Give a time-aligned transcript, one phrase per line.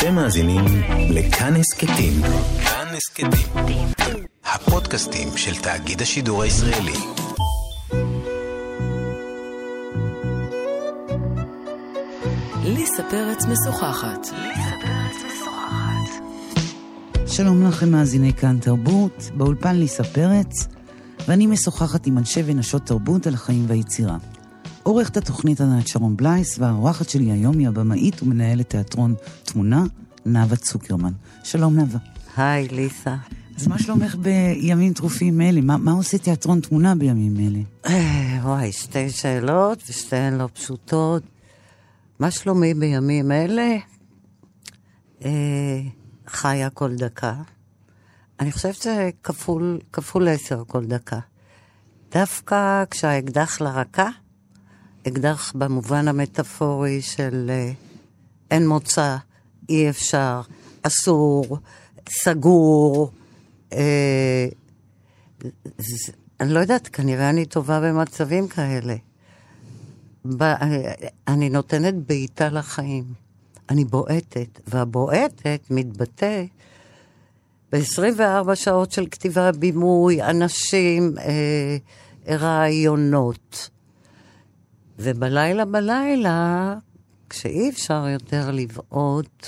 [0.00, 0.64] אתם מאזינים
[1.10, 2.12] לכאן הסכתים.
[2.64, 3.86] כאן הסכתים.
[4.44, 6.92] הפודקאסטים של תאגיד השידור הישראלי.
[12.64, 14.26] ליסה פרץ משוחחת.
[17.26, 20.66] שלום לכם מאזיני כאן תרבות, באולפן ליסה פרץ,
[21.28, 24.16] ואני משוחחת עם אנשי ונשות תרבות על החיים והיצירה.
[24.82, 29.14] עורכת התוכנית ענת שרון בלייס, והאורחת שלי היום היא הבמאית ומנהלת תיאטרון
[29.44, 29.84] תמונה,
[30.26, 31.12] נאוה צוקרמן.
[31.44, 31.98] שלום נאוה.
[32.36, 33.16] היי, ליסה.
[33.56, 35.60] אז מה שלומך בימים טרופים אלה?
[35.60, 37.58] מה, מה עושה תיאטרון תמונה בימים אלה?
[37.86, 41.22] אה, וואי, שתי שאלות, ושתיהן לא פשוטות.
[42.18, 43.76] מה שלומי בימים אלה?
[45.24, 45.80] אה,
[46.26, 47.34] חיה כל דקה.
[48.40, 51.18] אני חושבת שכפול כפול עשר כל דקה.
[52.12, 54.08] דווקא כשהאקדח לרקה,
[55.08, 57.72] אקדח במובן המטאפורי של אה,
[58.50, 59.16] אין מוצא,
[59.68, 60.40] אי אפשר,
[60.82, 61.58] אסור,
[62.08, 63.10] סגור.
[63.72, 64.48] אה,
[66.40, 68.94] אני לא יודעת, כנראה אני טובה במצבים כאלה.
[70.24, 70.92] ב, אה,
[71.28, 73.04] אני נותנת בעיטה לחיים.
[73.70, 76.44] אני בועטת, והבועטת מתבטא
[77.72, 81.76] ב-24 שעות של כתיבה, בימוי, אנשים, אה,
[82.36, 83.70] רעיונות.
[85.02, 86.74] ובלילה בלילה,
[87.30, 89.46] כשאי אפשר יותר לבעוט,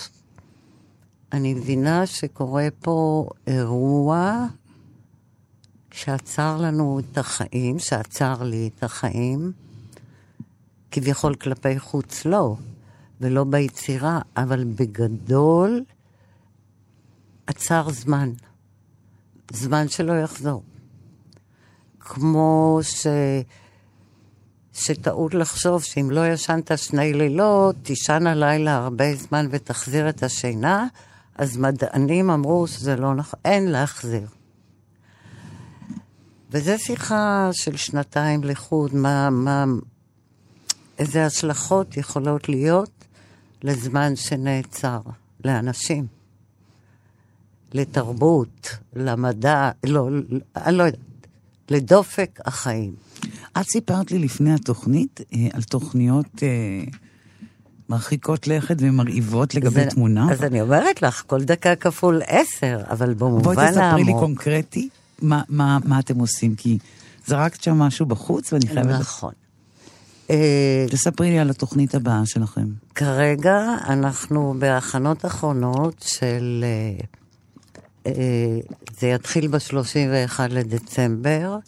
[1.32, 4.46] אני מבינה שקורה פה אירוע
[5.90, 9.52] שעצר לנו את החיים, שעצר לי את החיים,
[10.90, 12.56] כביכול כלפי חוץ לא,
[13.20, 15.84] ולא ביצירה, אבל בגדול
[17.46, 18.30] עצר זמן.
[19.52, 20.62] זמן שלא יחזור.
[22.00, 23.06] כמו ש...
[24.74, 30.86] שטעות לחשוב שאם לא ישנת שני לילות, תישן הלילה הרבה זמן ותחזיר את השינה,
[31.34, 34.26] אז מדענים אמרו שזה לא נכון, אין להחזיר.
[36.50, 39.64] וזו שיחה של שנתיים לחוד, מה, מה,
[40.98, 43.04] איזה השלכות יכולות להיות
[43.62, 45.00] לזמן שנעצר,
[45.44, 46.06] לאנשים,
[47.72, 50.08] לתרבות, למדע, לא,
[50.56, 51.00] אני לא יודעת,
[51.68, 52.94] לדופק החיים.
[53.60, 56.48] את סיפרת לי לפני התוכנית אה, על תוכניות אה,
[57.88, 60.32] מרחיקות לכת ומרהיבות לגבי זה- תמונה.
[60.32, 64.20] אז אני אומרת לך, כל דקה כפול עשר, אבל בואי במובן תספרי לי העמוק.
[64.20, 64.88] קונקרטי
[65.22, 66.78] מה, מה, מה אתם עושים, כי
[67.26, 69.00] זרקת שם משהו בחוץ ואני חייבת...
[69.00, 69.32] נכון.
[70.30, 72.66] אה, תספרי לי על התוכנית הבאה שלכם.
[72.94, 76.64] כרגע אנחנו בהכנות אחרונות של...
[79.00, 81.58] זה יתחיל ב-31 לדצמבר,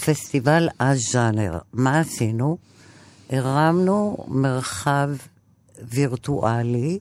[0.00, 1.58] פסטיבל הז'אנר.
[1.72, 2.58] מה עשינו?
[3.30, 5.10] הרמנו מרחב
[5.82, 6.98] וירטואלי,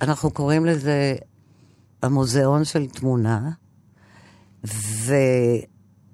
[0.00, 1.16] אנחנו קוראים לזה
[2.02, 3.50] המוזיאון של תמונה,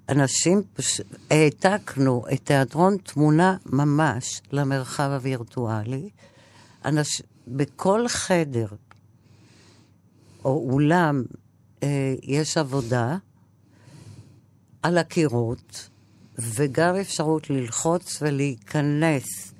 [0.09, 1.01] ואנשים, פש...
[1.31, 6.09] העתקנו את תיאטרון תמונה ממש למרחב הווירטואלי.
[6.85, 7.21] אנש...
[7.47, 8.67] בכל חדר
[10.45, 11.23] או אולם
[11.83, 13.17] אה, יש עבודה
[14.83, 15.89] על הקירות,
[16.37, 19.53] וגם אפשרות ללחוץ ולהיכנס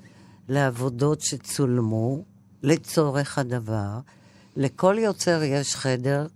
[0.48, 2.24] לעבודות שצולמו
[2.62, 3.98] לצורך הדבר.
[4.56, 6.26] לכל יוצר יש חדר,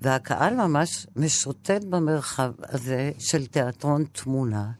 [0.00, 4.70] והקהל ממש משוטט במרחב הזה של תיאטרון תמונה,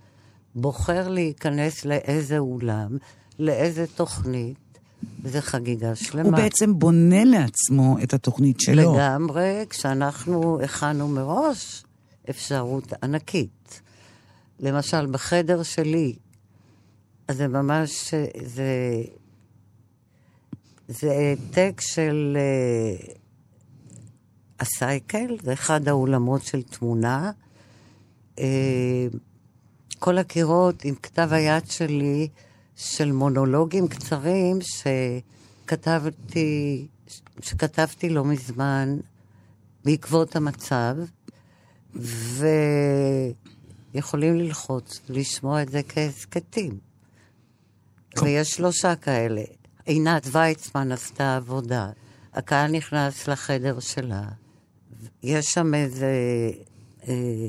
[0.55, 2.97] בוחר להיכנס לאיזה אולם,
[3.39, 4.79] לאיזה תוכנית,
[5.23, 6.29] וזו חגיגה שלמה.
[6.29, 8.95] הוא בעצם בונה לעצמו את התוכנית שלו.
[8.95, 11.85] לגמרי, כשאנחנו הכנו מראש
[12.31, 13.81] אפשרות ענקית.
[14.61, 16.15] למשל, בחדר שלי,
[17.29, 18.15] אז זה ממש,
[18.45, 19.03] זה,
[20.89, 23.13] זה העתק של uh,
[24.61, 27.31] הסייקל, זה אחד האולמות של תמונה.
[28.37, 28.41] Uh,
[29.99, 32.29] כל הקירות עם כתב היד שלי
[32.77, 34.59] של מונולוגים קצרים
[35.67, 36.87] שכתבתי,
[37.43, 38.97] שכתבתי לא מזמן
[39.85, 40.97] בעקבות המצב,
[43.95, 46.79] ויכולים ללחוץ ולשמוע את זה כהסכתים.
[48.23, 49.43] ויש שלושה כאלה.
[49.85, 51.91] עינת ויצמן עשתה עבודה,
[52.35, 54.23] הקהל נכנס לחדר שלה,
[55.23, 56.13] יש שם איזה
[57.09, 57.49] אה,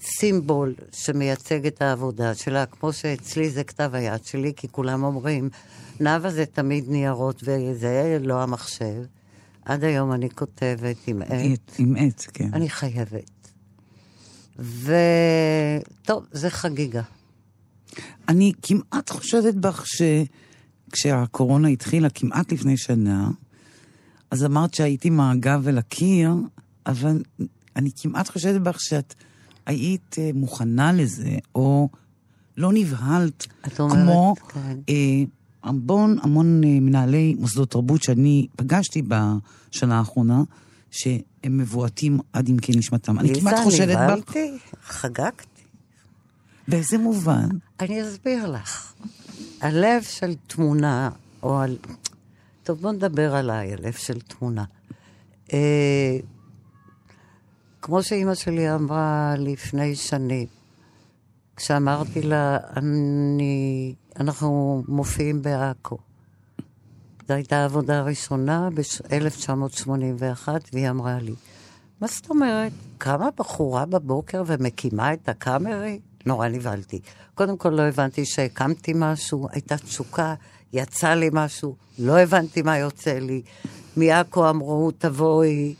[0.00, 5.50] סימבול שמייצג את העבודה שלה, כמו שאצלי זה כתב היד שלי, כי כולם אומרים,
[6.00, 9.02] נאוה זה תמיד ניירות וזה לא המחשב.
[9.66, 11.72] עד היום אני כותבת עם עט.
[11.78, 12.48] עם עט, כן.
[12.52, 13.50] אני חייבת.
[14.58, 17.02] וטוב, זה חגיגה.
[18.28, 23.30] אני כמעט חושדת בך שכשהקורונה התחילה, כמעט לפני שנה,
[24.30, 26.30] אז אמרת שהייתי עם הגב אל הקיר,
[26.86, 27.22] אבל
[27.76, 29.14] אני כמעט חושדת בך שאת
[29.66, 31.88] היית אה, מוכנה לזה, או
[32.56, 34.78] לא נבהלת, את אומרת, כמו כן.
[34.88, 35.24] אה,
[35.66, 40.42] המון המון אה, מנהלי מוסדות תרבות שאני פגשתי בשנה האחרונה,
[40.90, 43.18] שהם מבועתים עד עמקי נשמתם.
[43.18, 44.02] אני כמעט חושדת ליזה, בך.
[44.02, 45.62] נבהלתי, חגגתי.
[46.68, 47.48] באיזה מובן?
[47.80, 48.92] אני אסביר לך.
[49.60, 51.10] הלב של תמונה,
[51.42, 51.76] או על...
[52.62, 54.64] טוב, בוא נדבר עליי, הלב של תמונה.
[55.52, 56.18] אה,
[57.82, 60.46] כמו שאימא שלי אמרה לפני שנים,
[61.56, 65.98] כשאמרתי לה, אני, אנחנו מופיעים בעכו.
[67.28, 71.34] זו הייתה העבודה הראשונה ב-1981, והיא אמרה לי,
[72.00, 72.72] מה זאת אומרת?
[72.98, 76.00] קמה בחורה בבוקר ומקימה את הקאמרי?
[76.26, 77.00] נורא נבהלתי.
[77.34, 80.34] קודם כל לא הבנתי שהקמתי משהו, הייתה תשוקה,
[80.72, 83.42] יצא לי משהו, לא הבנתי מה יוצא לי.
[83.96, 85.74] מעכו אמרו, תבואי,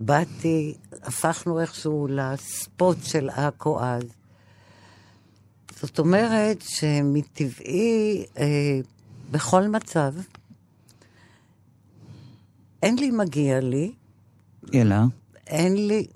[0.00, 4.02] באתי, הפכנו איכשהו לספוט של עכו אז.
[5.80, 8.80] זאת אומרת שמטבעי, אה,
[9.30, 10.12] בכל מצב,
[12.82, 13.92] אין לי מגיע לי,
[14.74, 14.96] אלא,
[15.46, 16.06] אין לי...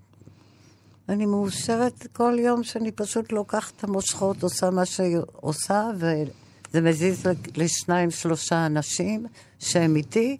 [1.08, 7.26] אני מאושרת כל יום שאני פשוט לוקחת את המושכות, עושה מה שהיא עושה, וזה מזיז
[7.56, 9.26] לשניים, שלושה אנשים
[9.58, 10.36] שהם איתי,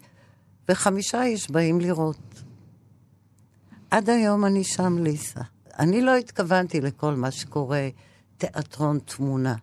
[0.69, 2.41] וחמישה איש באים לראות.
[3.91, 5.41] עד היום אני שם, ליסה.
[5.79, 7.89] אני לא התכוונתי לכל מה שקורה,
[8.41, 9.55] תיאטרון תמונה.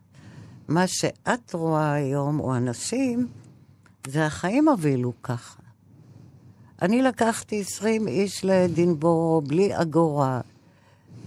[0.68, 3.26] מה שאת רואה היום, או אנשים,
[4.06, 5.62] זה החיים הובילו ככה.
[6.82, 10.40] אני לקחתי 20 איש לאדינבורו בלי אגורה,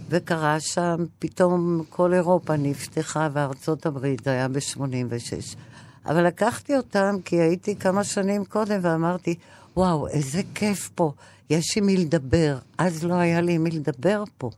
[0.09, 5.57] וקרה שם, פתאום כל אירופה נפתחה וארצות הברית, זה היה ב-86.
[6.06, 9.36] אבל לקחתי אותם כי הייתי כמה שנים קודם ואמרתי,
[9.77, 11.12] וואו, איזה כיף פה,
[11.50, 12.57] יש עם מי לדבר.
[12.77, 14.50] אז לא היה לי עם מי לדבר פה.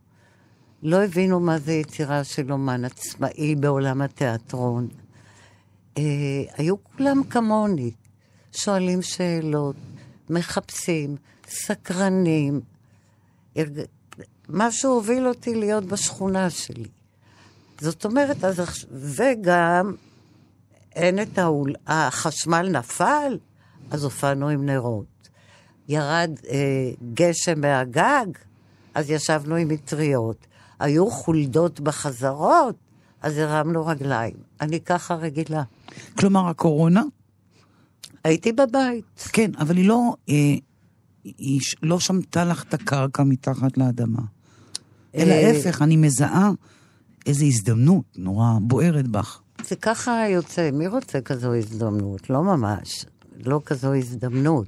[0.84, 4.88] לא הבינו מה זה יצירה של אומן עצמאי בעולם התיאטרון.
[5.98, 6.04] אה,
[6.58, 7.92] היו כולם כמוני,
[8.52, 9.76] שואלים שאלות,
[10.30, 11.16] מחפשים,
[11.48, 12.62] סקרנים.
[13.56, 13.86] הרג-
[14.50, 16.88] משהו הוביל אותי להיות בשכונה שלי.
[17.82, 19.96] זאת אומרת, אז, וגם
[20.96, 21.74] אין את האול...
[21.88, 23.38] החשמל נפל,
[23.92, 25.30] אז הופענו עם נרות.
[25.88, 28.26] ירד אה, גשם מהגג,
[28.94, 30.48] אז ישבנו עם מטריות.
[30.80, 32.76] היו חולדות בחזרות,
[33.22, 34.34] אז הרמנו רגליים.
[34.62, 35.64] אני ככה רגילה.
[36.18, 37.04] כלומר, הקורונה,
[38.24, 39.30] הייתי בבית.
[39.34, 40.36] כן, אבל היא לא, אה,
[41.24, 44.22] היא לא שמטה לך את הקרקע מתחת לאדמה.
[45.16, 46.52] אלא אה, ההפך, אני מזהה
[47.26, 49.42] איזו הזדמנות נורא בוערת בך.
[49.68, 52.30] זה ככה יוצא, מי רוצה כזו הזדמנות?
[52.30, 53.06] לא ממש,
[53.46, 54.68] לא כזו הזדמנות,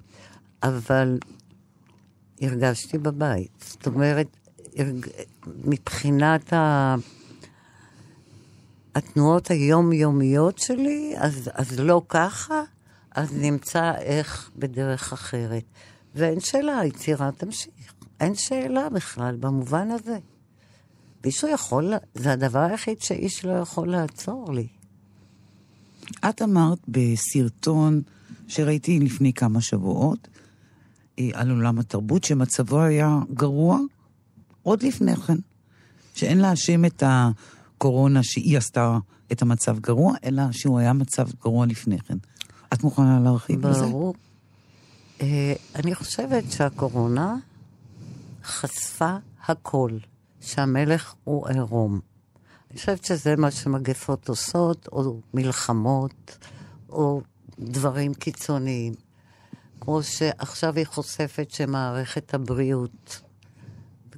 [0.63, 1.19] אבל
[2.41, 3.51] הרגשתי בבית.
[3.59, 4.27] זאת אומרת.
[5.45, 6.95] מבחינת ה...
[8.95, 12.61] התנועות היומיומיות שלי, אז, אז לא ככה,
[13.11, 15.63] אז נמצא איך בדרך אחרת.
[16.15, 17.93] ואין שאלה, היצירה תמשיך.
[18.19, 20.17] אין שאלה בכלל במובן הזה.
[21.25, 24.67] מישהו יכול, זה הדבר היחיד שאיש לא יכול לעצור לי.
[26.29, 28.01] את אמרת בסרטון
[28.47, 30.27] שראיתי לפני כמה שבועות
[31.19, 33.79] אה, על עולם התרבות, שמצבו היה גרוע
[34.65, 35.37] עוד לפני כן.
[36.13, 38.97] שאין להאשים את הקורונה שהיא עשתה
[39.31, 42.17] את המצב גרוע, אלא שהוא היה מצב גרוע לפני כן.
[42.73, 43.85] את מוכנה להרחיב בזה?
[43.85, 44.15] ברור.
[45.21, 47.35] אה, אני חושבת שהקורונה
[48.43, 49.91] חשפה הכל,
[50.41, 51.99] שהמלך הוא עירום.
[52.71, 56.37] אני חושבת שזה מה שמגפות עושות, או מלחמות,
[56.89, 57.21] או
[57.59, 58.93] דברים קיצוניים.
[59.81, 63.21] כמו שעכשיו היא חושפת שמערכת הבריאות,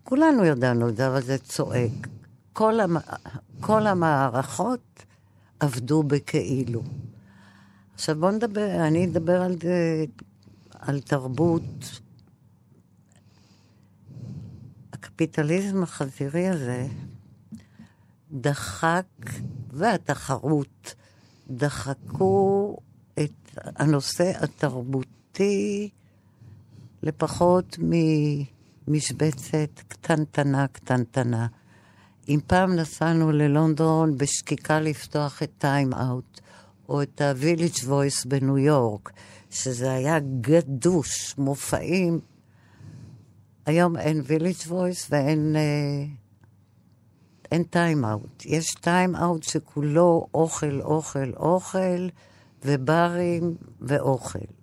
[0.08, 2.08] וכולנו ידענו את זה, אבל זה צועק.
[2.54, 2.98] כל, המ...
[3.60, 5.06] כל המערכות
[5.60, 6.82] עבדו בכאילו.
[7.94, 10.06] עכשיו בואו נדבר, אני אדבר על, זה-
[10.72, 12.02] על תרבות.
[14.94, 16.88] הקפיטליזם החזירי הזה
[18.32, 19.06] דחק,
[19.72, 20.96] והתחרות
[21.50, 22.78] דחקו
[23.20, 25.90] את הנושא התרבותי
[27.04, 27.78] לפחות
[28.88, 31.48] ממשבצת קטנטנה קטנטנה.
[32.30, 36.42] אם פעם נסענו ללונדון בשקיקה לפתוח את טיים אאוט,
[36.90, 39.12] או את ה-Village Voice בניו יורק,
[39.50, 42.20] שזה היה גדוש, מופעים.
[43.66, 46.06] היום אין Village Voice ואין אה,
[47.52, 48.46] אין טיים אאוט.
[48.46, 52.08] יש טיים אאוט שכולו אוכל, אוכל, אוכל,
[52.66, 54.57] וברים ואוכל.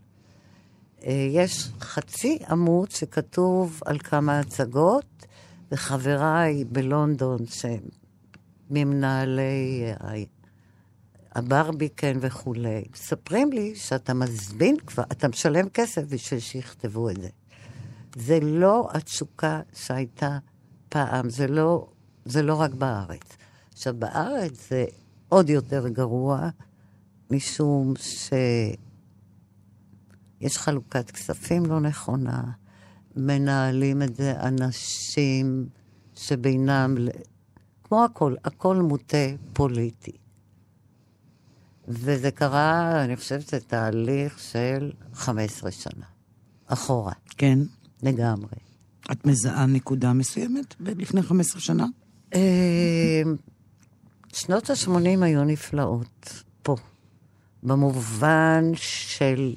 [1.06, 5.26] אה, יש חצי עמוד שכתוב על כמה הצגות,
[5.73, 7.82] וחבריי בלונדון, שהם
[8.70, 10.14] ממנהלי אה,
[11.34, 17.28] הברביקן וכולי, מספרים לי שאתה מזמין כבר, אתה משלם כסף בשביל שיכתבו את זה.
[18.16, 20.38] זה לא התשוקה שהייתה
[20.88, 21.87] פעם, זה לא,
[22.25, 23.37] זה לא רק בארץ.
[23.73, 24.84] עכשיו, בארץ זה
[25.28, 26.49] עוד יותר גרוע,
[27.30, 27.94] משום
[30.44, 32.42] שיש חלוקת כספים לא נכונה,
[33.16, 35.68] מנהלים את זה אנשים
[36.14, 36.96] שבינם,
[37.84, 40.12] כמו הכל, הכל מוטה פוליטי.
[41.88, 46.06] וזה קרה, אני חושבת שזה תהליך של 15 שנה,
[46.66, 47.12] אחורה.
[47.36, 47.58] כן.
[48.02, 48.56] לגמרי.
[49.12, 51.86] את מזהה נקודה מסוימת לפני 15 שנה?
[52.34, 53.22] אה,
[54.32, 56.76] שנות ה-80 היו נפלאות פה,
[57.62, 59.54] במובן של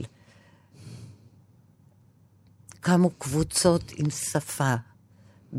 [2.88, 4.75] קמו קבוצות עם שפה,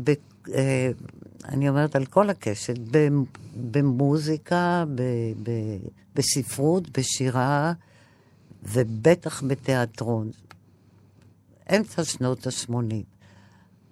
[0.03, 0.13] ב,
[0.53, 0.91] אה,
[1.45, 2.75] אני אומרת על כל הקשת,
[3.71, 5.01] במוזיקה, ב,
[5.43, 5.51] ב,
[6.15, 7.73] בספרות, בשירה,
[8.63, 10.31] ובטח בתיאטרון.
[11.75, 12.73] אמצע שנות ה-80.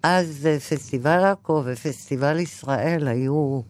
[0.03, 3.61] אז אה, פסטיבל עכו ופסטיבל ישראל היו,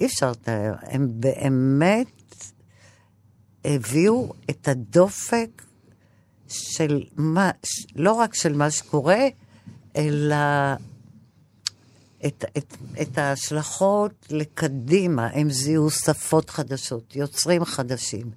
[0.00, 2.44] אי אפשר לתאר, הם באמת
[3.64, 5.62] הביאו את הדופק
[6.52, 7.50] של מה,
[7.96, 9.26] לא רק של מה שקורה,
[9.96, 10.36] אלא
[12.26, 15.26] את, את, את ההשלכות לקדימה.
[15.32, 18.30] הם זיהו שפות חדשות, יוצרים חדשים.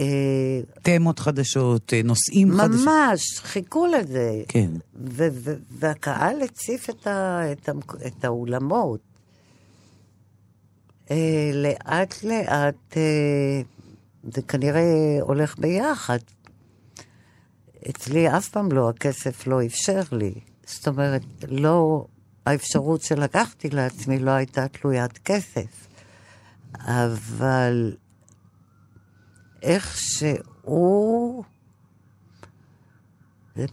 [0.00, 0.04] אה,
[0.82, 2.84] תמות חדשות, אה, נושאים ממש, חדשים.
[2.84, 4.42] ממש, חיכו לזה.
[4.48, 4.70] כן.
[5.78, 7.72] והקהל הציף את, ה- את, ה-
[8.06, 9.00] את האולמות.
[11.10, 12.96] אה, לאט לאט,
[14.34, 14.82] זה כנראה
[15.20, 16.18] הולך ביחד.
[17.90, 20.34] אצלי אף פעם לא, הכסף לא אפשר לי.
[20.66, 22.06] זאת אומרת, לא,
[22.46, 25.88] האפשרות שלקחתי לעצמי לא הייתה תלוית כסף.
[26.74, 27.96] אבל
[29.62, 31.42] איכשהו...
[33.56, 33.66] זה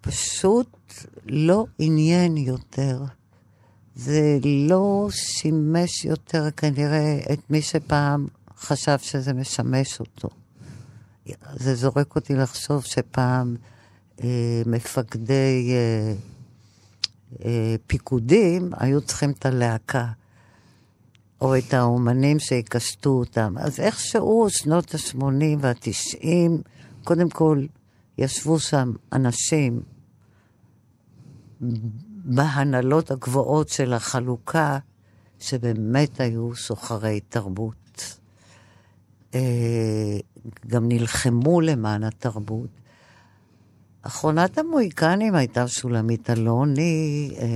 [0.00, 0.92] פשוט
[1.26, 3.02] לא עניין יותר.
[3.94, 10.28] זה לא שימש יותר כנראה את מי שפעם חשב שזה משמש אותו.
[11.54, 13.56] זה זורק אותי לחשוב שפעם
[14.22, 16.14] אה, מפקדי אה,
[17.44, 20.06] אה, פיקודים היו צריכים את הלהקה.
[21.40, 23.54] או את האומנים שיקשטו אותם.
[23.58, 25.24] אז איכשהו שנות ה-80
[25.60, 26.26] וה-90,
[27.04, 27.66] קודם כל
[28.18, 29.82] ישבו שם אנשים
[32.24, 34.78] בהנהלות הגבוהות של החלוקה,
[35.38, 37.79] שבאמת היו סוחרי תרבות.
[39.34, 40.18] אה,
[40.66, 42.68] גם נלחמו למען התרבות.
[44.02, 47.46] אחרונת המוהיקנים הייתה שולמית אלוני, אה,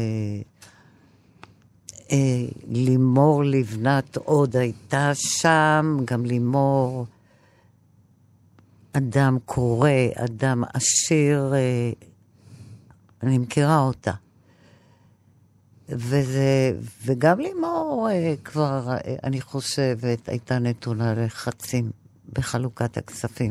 [2.13, 7.07] אה, לימור לבנת עוד הייתה שם, גם לימור,
[8.93, 11.91] אדם קורא, אדם עשיר, אה,
[13.23, 14.13] אני מכירה אותה.
[15.89, 16.73] וזה,
[17.05, 21.91] וגם לימור אה, כבר, אה, אני חושבת, הייתה נתונה לחצים
[22.33, 23.51] בחלוקת הכספים.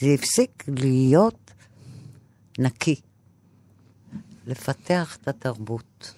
[0.00, 1.50] זה הפסיק להיות
[2.58, 3.00] נקי,
[4.46, 6.14] לפתח את התרבות.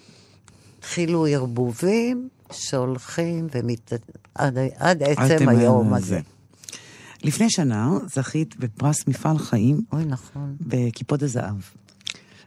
[0.79, 3.93] התחילו ערבובים שהולכים ומת...
[4.35, 6.21] עד, עד עצם היום הזה.
[7.25, 9.81] לפני שנה זכית בפרס מפעל חיים.
[9.93, 10.57] אוי, נכון.
[10.61, 11.57] בכיפות הזהב.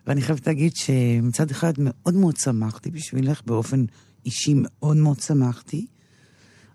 [0.07, 3.85] ואני חייבת להגיד שמצד אחד מאוד מאוד שמחתי בשבילך, באופן
[4.25, 5.85] אישי מאוד מאוד שמחתי,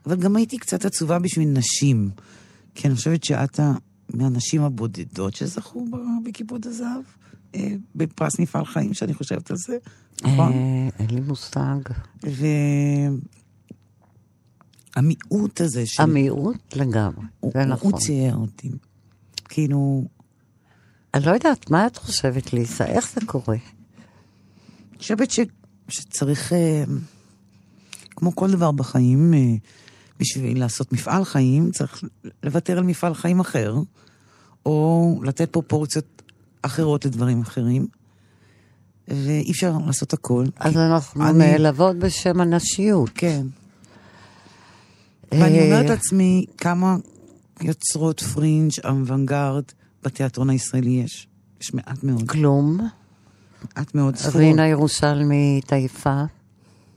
[0.06, 2.10] אבל גם הייתי קצת עצובה בשביל נשים,
[2.74, 3.60] כי אני חושבת שאת
[4.14, 5.86] מהנשים הבודדות שזכו
[6.24, 7.02] בכיפות הזהב.
[7.54, 9.78] אה, בפרס מפעל חיים, שאני חושבת על זה,
[10.22, 10.52] נכון?
[10.52, 11.78] אה, אין לי מושג.
[14.96, 16.02] והמיעוט הזה של...
[16.02, 17.92] המיעוט לגמרי, זה נכון.
[17.92, 18.70] הוא צייר אותי.
[19.48, 20.04] כאילו...
[21.14, 22.84] אני לא יודעת, מה את חושבת, ליסה?
[22.84, 23.56] איך זה קורה?
[24.90, 25.40] אני חושבת ש...
[25.88, 26.84] שצריך, אה,
[28.10, 29.34] כמו כל דבר בחיים,
[30.18, 32.04] בשביל לעשות מפעל חיים, צריך
[32.42, 33.74] לוותר על מפעל חיים אחר,
[34.66, 36.22] או לתת פרופורציות
[36.62, 37.86] אחרות לדברים אחרים,
[39.08, 40.44] ואי אפשר לעשות הכל.
[40.56, 41.38] אז אנחנו אני...
[41.38, 43.10] נעלבות בשם הנשיות.
[43.14, 43.46] כן.
[45.32, 46.96] ואני אומרת לעצמי, כמה
[47.60, 49.64] יוצרות פרינג' אוונגרד
[50.02, 51.28] בתיאטרון הישראלי יש?
[51.60, 52.28] יש מעט מאוד.
[52.28, 52.88] כלום.
[53.76, 54.36] מעט מאוד ספורות.
[54.36, 56.22] רינה ירושלמי טייפה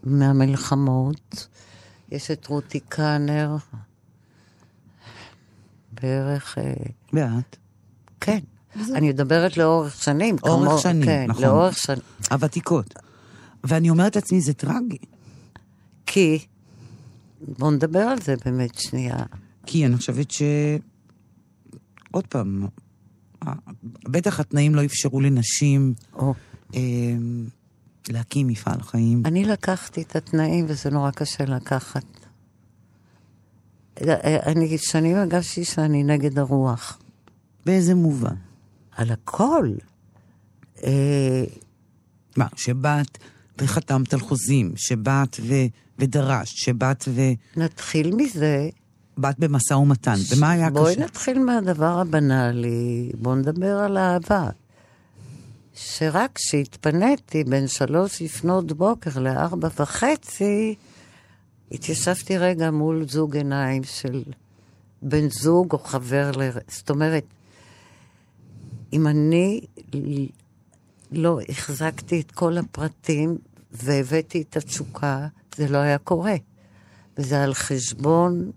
[0.04, 1.48] מהמלחמות.
[2.12, 3.56] יש את רותי קאנר.
[6.02, 6.58] בערך...
[7.14, 7.58] ואת?
[8.22, 8.40] כן.
[8.94, 10.36] אני מדברת לאורך שנים.
[10.44, 11.44] אורך כמו, שנים, כן, נכון.
[11.44, 12.02] לאורך שנים.
[12.32, 12.94] הוותיקות.
[13.64, 14.98] ואני אומרת לעצמי, זה טרגי.
[16.06, 16.46] כי,
[17.42, 19.18] בואו נדבר על זה באמת שנייה.
[19.66, 20.42] כי אני חושבת ש...
[22.12, 22.68] עוד פעם,
[24.04, 26.34] בטח התנאים לא אפשרו לנשים או,
[26.76, 26.80] אה,
[28.10, 29.24] להקים מפעל חיים.
[29.26, 32.06] אני לקחתי את התנאים וזה נורא קשה לקחת.
[34.46, 37.00] אני שנים הרגשתי שאני נגד הרוח.
[37.66, 38.36] באיזה מובן?
[38.92, 39.70] על הכל.
[40.84, 41.44] אה,
[42.38, 43.18] מה, שבאת
[43.58, 45.54] וחתמת על חוזים, שבאת ו...
[46.00, 47.08] ודרשת, שבאת
[47.58, 48.70] נתחיל מזה.
[49.17, 50.15] ובאת במשא ומתן.
[50.36, 51.05] ומה היה בואי קשה?
[51.05, 54.50] נתחיל מהדבר הבנאלי, בואו נדבר על אהבה.
[55.75, 60.75] שרק כשהתפניתי בין שלוש לפנות בוקר לארבע וחצי,
[61.72, 64.24] התיישבתי רגע מול זוג עיניים של
[65.01, 66.50] בן זוג או חבר ל...
[66.67, 67.25] זאת אומרת,
[68.93, 69.62] אם אני
[71.12, 73.38] לא החזקתי את כל הפרטים
[73.72, 76.36] והבאתי את התשוקה, זה לא היה קורה.
[77.17, 78.51] וזה על חשבון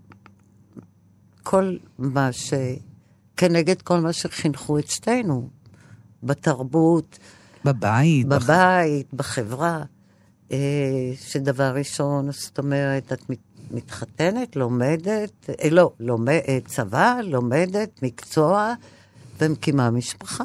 [1.49, 2.53] כל מה ש...
[3.37, 5.49] כנגד כל מה שחינכו שתינו,
[6.23, 7.19] בתרבות,
[7.65, 8.27] בבית?
[8.27, 9.83] בח- בבית, בחברה.
[10.51, 10.57] אה,
[11.21, 18.73] שדבר ראשון, זאת אומרת, את מת- מתחתנת, לומדת, אה, לא, לומד, אה, צבא, לומדת, מקצוע,
[19.39, 20.43] ומקימה משפחה.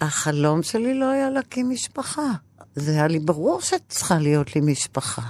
[0.00, 2.32] החלום שלי לא היה להקים משפחה.
[2.74, 5.22] זה היה לי ברור שצריכה להיות לי משפחה.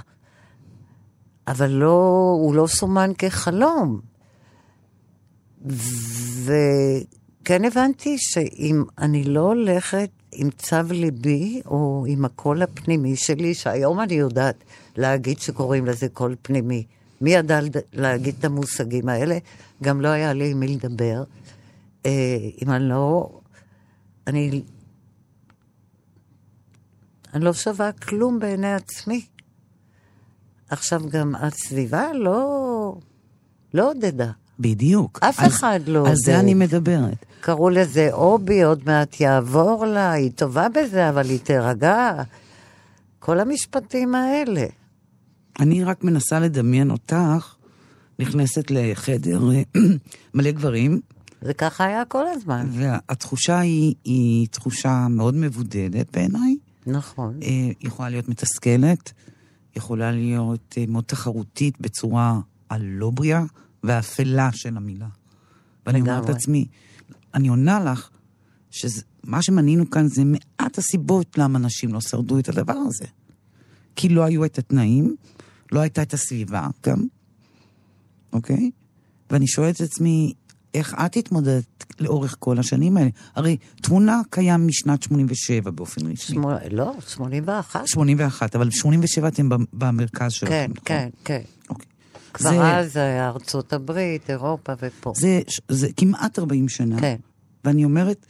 [1.47, 3.99] אבל לא, הוא לא סומן כחלום.
[6.43, 13.99] וכן הבנתי שאם אני לא הולכת עם צו ליבי, או עם הקול הפנימי שלי, שהיום
[13.99, 14.63] אני יודעת
[14.97, 16.83] להגיד שקוראים לזה קול פנימי.
[17.21, 17.59] מי ידע
[17.93, 19.37] להגיד את המושגים האלה?
[19.83, 21.23] גם לא היה לי עם מי לדבר.
[22.05, 23.39] אה, אם אני לא...
[24.27, 24.61] אני...
[27.33, 29.25] אני לא שווה כלום בעיני עצמי.
[30.69, 32.95] עכשיו גם הסביבה לא...
[33.73, 34.31] לא עודדה.
[34.59, 35.19] בדיוק.
[35.23, 36.43] אף אז- אחד לא על זה עודד.
[36.43, 37.25] אני מדברת.
[37.41, 42.11] קראו לזה הובי, עוד מעט יעבור לה, היא טובה בזה, אבל היא תירגע.
[43.19, 44.65] כל המשפטים האלה.
[45.59, 47.55] אני רק מנסה לדמיין אותך
[48.19, 49.61] נכנסת לחדר אה,
[50.33, 50.99] מלא גברים,
[51.41, 52.67] זה ככה היה כל הזמן.
[52.71, 56.55] והתחושה היא, היא תחושה מאוד מבודדת בעיניי.
[56.87, 57.39] נכון.
[57.43, 57.49] אה,
[57.81, 59.13] יכולה להיות מתסכלת,
[59.77, 63.43] יכולה להיות אה, מאוד תחרותית בצורה הלא בריאה
[63.83, 65.07] והאפלה של המילה.
[65.85, 66.29] ואני אומרת.
[66.29, 66.65] לעצמי,
[67.33, 68.09] אני עונה לך
[68.71, 73.05] שמה שמנינו כאן זה מעט הסיבות למה נשים לא שרדו את הדבר הזה.
[73.95, 75.15] כי לא היו את התנאים,
[75.71, 77.03] לא הייתה את הסביבה גם,
[78.33, 78.71] אוקיי?
[79.29, 80.33] ואני שואלת את עצמי,
[80.77, 83.09] איך את התמודדת לאורך כל השנים האלה?
[83.35, 86.15] הרי תמונה קיים משנת 87 באופן רשמי.
[86.35, 86.51] שמו...
[86.71, 87.87] לא, 81.
[87.87, 90.81] 81, אבל 87 אתם במרכז שלכם, כן, נכון?
[90.85, 91.41] כן, כן.
[91.69, 91.85] אוקיי.
[92.33, 95.13] כבר זה- אז היה ארצות הברית, אירופה ופה.
[95.15, 96.99] זה, זה כמעט 40 שנה.
[96.99, 97.15] כן.
[97.65, 98.25] ואני אומרת,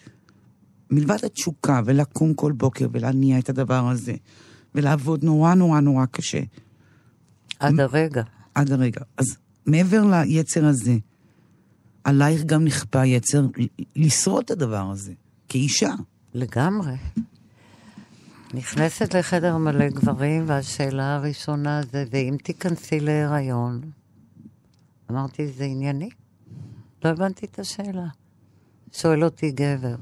[0.91, 4.13] מלבד התשוקה ולקום כל בוקר ולהניע את הדבר הזה,
[4.75, 6.39] ולעבוד נורא נורא נורא קשה,
[7.59, 8.23] עד הרגע.
[8.55, 9.01] עד הרגע.
[9.17, 9.25] אז
[9.65, 10.97] מעבר ליצר הזה,
[12.07, 13.45] עלייך גם נכפה יצר
[13.95, 15.13] לשרוד את הדבר הזה,
[15.49, 15.93] כאישה.
[16.33, 16.95] לגמרי.
[18.53, 23.81] נכנסת לחדר מלא גברים, והשאלה הראשונה זה, ואם תיכנסי להיריון?
[25.11, 26.09] אמרתי, זה ענייני?
[27.05, 28.07] לא הבנתי את השאלה.
[28.93, 29.95] שואל אותי גבר,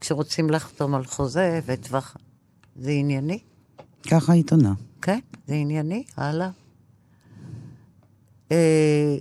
[0.00, 2.16] כשרוצים לחתום על חוזה וטווח,
[2.76, 3.38] זה ענייני?
[4.10, 4.74] ככה עונה.
[5.02, 6.50] כן, זה ענייני, הלאה.
[8.52, 9.16] אה,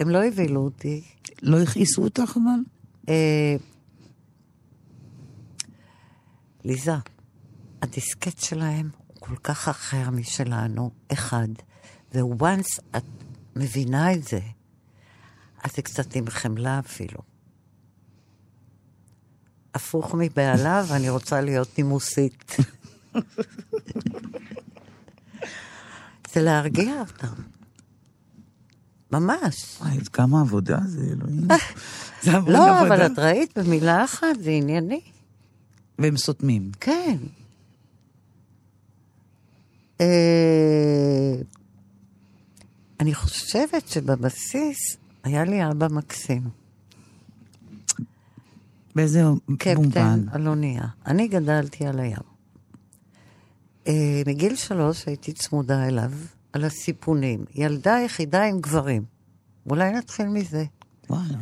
[0.00, 1.04] הם לא הבהילו אותי.
[1.42, 2.62] לא הכעיסו אותך אבל?
[3.08, 3.56] אה,
[6.64, 6.92] ליזה,
[7.82, 11.48] הדיסקט שלהם הוא כל כך אחר משלנו, אחד.
[12.14, 13.04] וואנס את
[13.56, 14.40] מבינה את זה,
[15.64, 17.18] אז זה קצת עם חמלה אפילו.
[19.74, 22.56] הפוך מבעלה, ואני רוצה להיות נימוסית.
[26.32, 27.59] זה להרגיע אותם.
[29.12, 29.76] ממש.
[29.80, 31.48] וואי, כמה עבודה זה, אלוהים.
[32.22, 32.94] זה המון לא, עבודה.
[32.94, 35.00] אבל את ראית, במילה אחת זה ענייני.
[35.98, 36.70] והם סותמים.
[36.80, 37.16] כן.
[40.00, 41.34] אה,
[43.00, 46.42] אני חושבת שבבסיס היה לי אבא מקסים.
[48.94, 49.22] באיזה
[49.58, 50.24] קפטן מובן?
[50.32, 50.84] על אונייה.
[51.06, 52.30] אני גדלתי על הים.
[53.86, 56.10] אה, מגיל שלוש הייתי צמודה אליו,
[56.52, 57.44] על הסיפונים.
[57.54, 59.04] ילדה יחידה עם גברים.
[59.70, 60.64] אולי נתחיל מזה.
[61.10, 61.38] וואלה.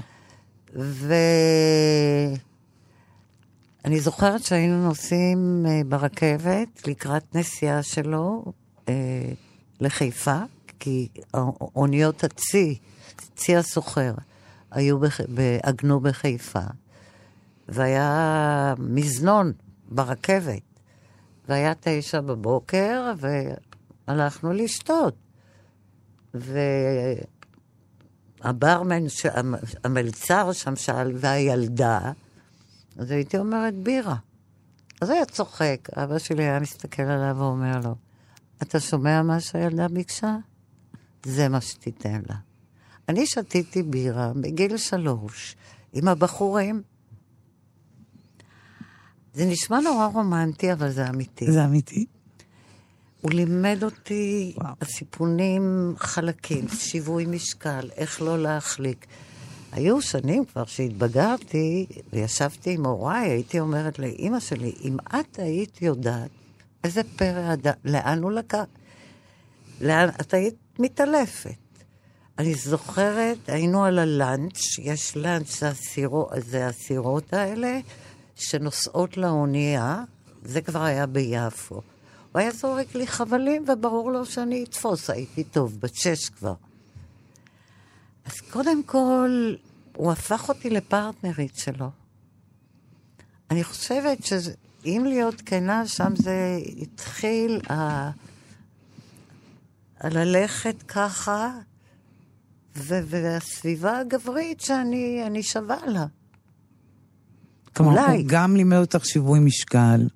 [3.84, 8.44] ואני זוכרת שהיינו נוסעים אה, ברכבת לקראת נסיעה שלו
[8.88, 9.32] אה,
[9.80, 10.38] לחיפה,
[10.78, 11.08] כי
[11.76, 12.78] אוניות הצי,
[13.36, 14.14] צי הסוחר,
[14.70, 15.20] היו, בח...
[15.62, 16.60] עגנו בחיפה,
[17.68, 19.52] והיה מזנון
[19.88, 20.62] ברכבת,
[21.48, 23.12] והיה תשע בבוקר,
[24.08, 25.14] והלכנו לשתות.
[28.44, 29.02] והברמן,
[29.84, 32.12] המלצר שם שאל, והילדה,
[32.98, 34.16] אז הייתי אומרת בירה.
[35.00, 37.94] אז היה צוחק, אבא שלי היה מסתכל עליו ואומר לו,
[38.62, 40.36] אתה שומע מה שהילדה ביקשה?
[41.24, 42.36] זה מה שתיתן לה.
[43.08, 45.56] אני שתיתי בירה בגיל שלוש
[45.92, 46.82] עם הבחורים.
[49.34, 51.52] זה נשמע נורא רומנטי, אבל זה אמיתי.
[51.52, 52.06] זה אמיתי?
[53.20, 54.74] הוא לימד אותי וואו.
[54.80, 59.06] הסיפונים חלקים, שיווי משקל, איך לא להחליק.
[59.72, 66.30] היו שנים כבר שהתבגרתי וישבתי עם הוריי, הייתי אומרת לאימא שלי, אם את היית יודעת
[66.84, 68.64] איזה פרא אדם, לאן הוא לקח?
[69.80, 71.54] לאן, את היית מתעלפת.
[72.38, 77.80] אני זוכרת, היינו על הלאנץ', יש לאנץ', זה, הסירו, זה הסירות האלה,
[78.36, 80.02] שנוסעות לאונייה,
[80.42, 81.82] זה כבר היה ביפו.
[82.32, 86.54] הוא היה זורק לי חבלים, וברור לו שאני אתפוס, הייתי טוב, בת שש כבר.
[88.24, 89.54] אז קודם כל,
[89.96, 91.90] הוא הפך אותי לפרטנרית שלו.
[93.50, 98.10] אני חושבת שאם להיות כנה, שם זה התחיל ה...
[100.04, 101.52] ללכת ככה,
[102.76, 106.06] ו- והסביבה הגברית שאני שווה לה.
[107.76, 110.08] כלומר, הוא גם לימד אותך שיווי משקל,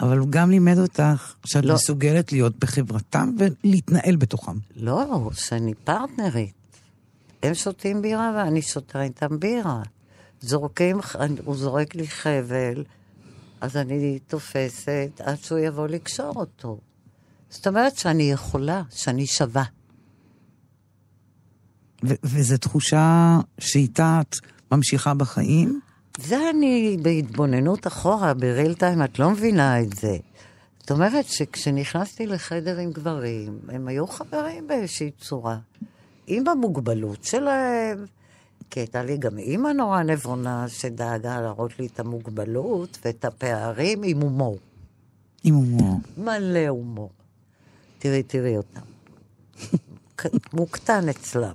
[0.00, 1.74] אבל הוא גם לימד אותך שאת לא.
[1.74, 4.56] מסוגלת להיות בחברתם ולהתנהל בתוכם.
[4.76, 6.52] לא, שאני פרטנרית.
[7.42, 9.82] הם שותים בירה ואני שותה איתם בירה.
[10.40, 11.00] זורקים,
[11.44, 12.84] הוא זורק לי חבל,
[13.60, 16.78] אז אני תופסת עד שהוא יבוא לקשור אותו.
[17.50, 19.64] זאת אומרת שאני יכולה, שאני שווה.
[22.02, 24.36] וזו תחושה שאיתה את
[24.72, 25.80] ממשיכה בחיים?
[26.18, 30.16] זה אני בהתבוננות אחורה, בריל טיים, את לא מבינה את זה.
[30.80, 35.58] זאת אומרת שכשנכנסתי לחדר עם גברים, הם היו חברים באיזושהי צורה.
[36.26, 38.04] עם המוגבלות שלהם,
[38.70, 44.20] כי הייתה לי גם אימא נורא נבונה שדאגה להראות לי את המוגבלות ואת הפערים עם
[44.20, 44.58] הומור.
[45.44, 46.00] עם הומור.
[46.16, 47.10] מלא הומור.
[47.98, 48.80] תראי, תראי אותם.
[50.58, 51.54] מוקטן אצלם.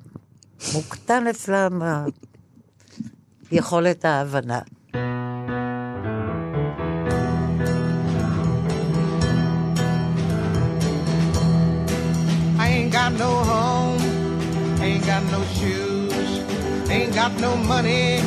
[0.73, 1.81] מוקטן אצלם
[3.52, 4.60] יכולת ההבנה.
[13.10, 14.00] got no home,
[14.82, 18.20] ain't got no shoes, ain't got no money,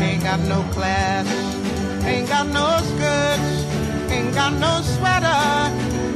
[0.00, 1.26] ain't got no class,
[2.04, 3.64] ain't got no skirts,
[4.10, 5.42] ain't got no sweater,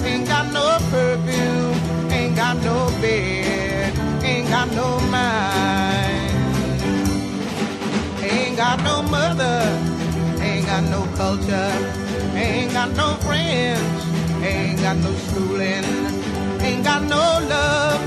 [0.05, 4.99] ain't got no perfume, ain't got no bed, ain't got no
[11.30, 11.72] culture,
[12.34, 14.02] ain't got no friends,
[14.42, 15.86] ain't got no schooling,
[16.60, 17.99] ain't got no love,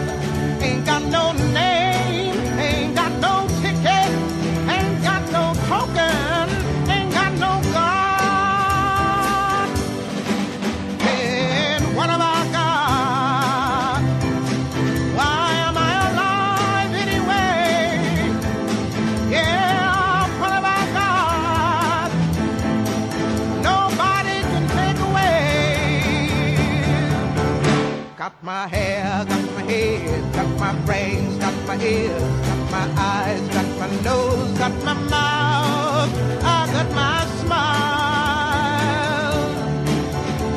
[28.43, 33.67] my hair, got my head, got my brains, got my ears, got my eyes, got
[33.79, 36.11] my nose, got my mouth,
[36.43, 37.63] I got my smile.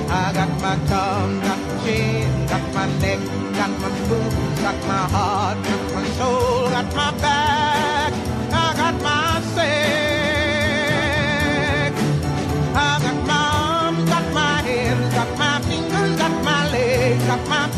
[0.10, 3.20] I got my tongue, got my chin, got my neck,
[3.54, 7.15] got my boobs, got my heart, got my soul, got my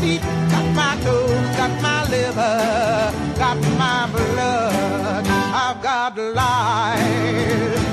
[0.00, 5.26] feet, got my toes, got my liver, got my blood.
[5.26, 7.87] I've got life.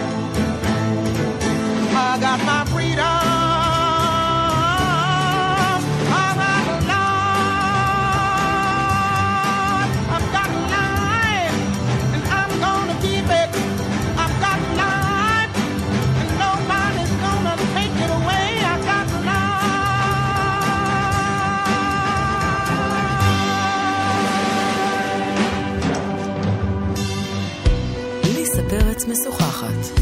[28.80, 30.02] פרץ משוחחת.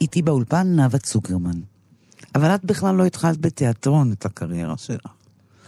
[0.00, 1.60] איתי באולפן נאוה צוקרמן.
[2.34, 5.06] אבל את בכלל לא התחלת בתיאטרון את הקריירה שלך.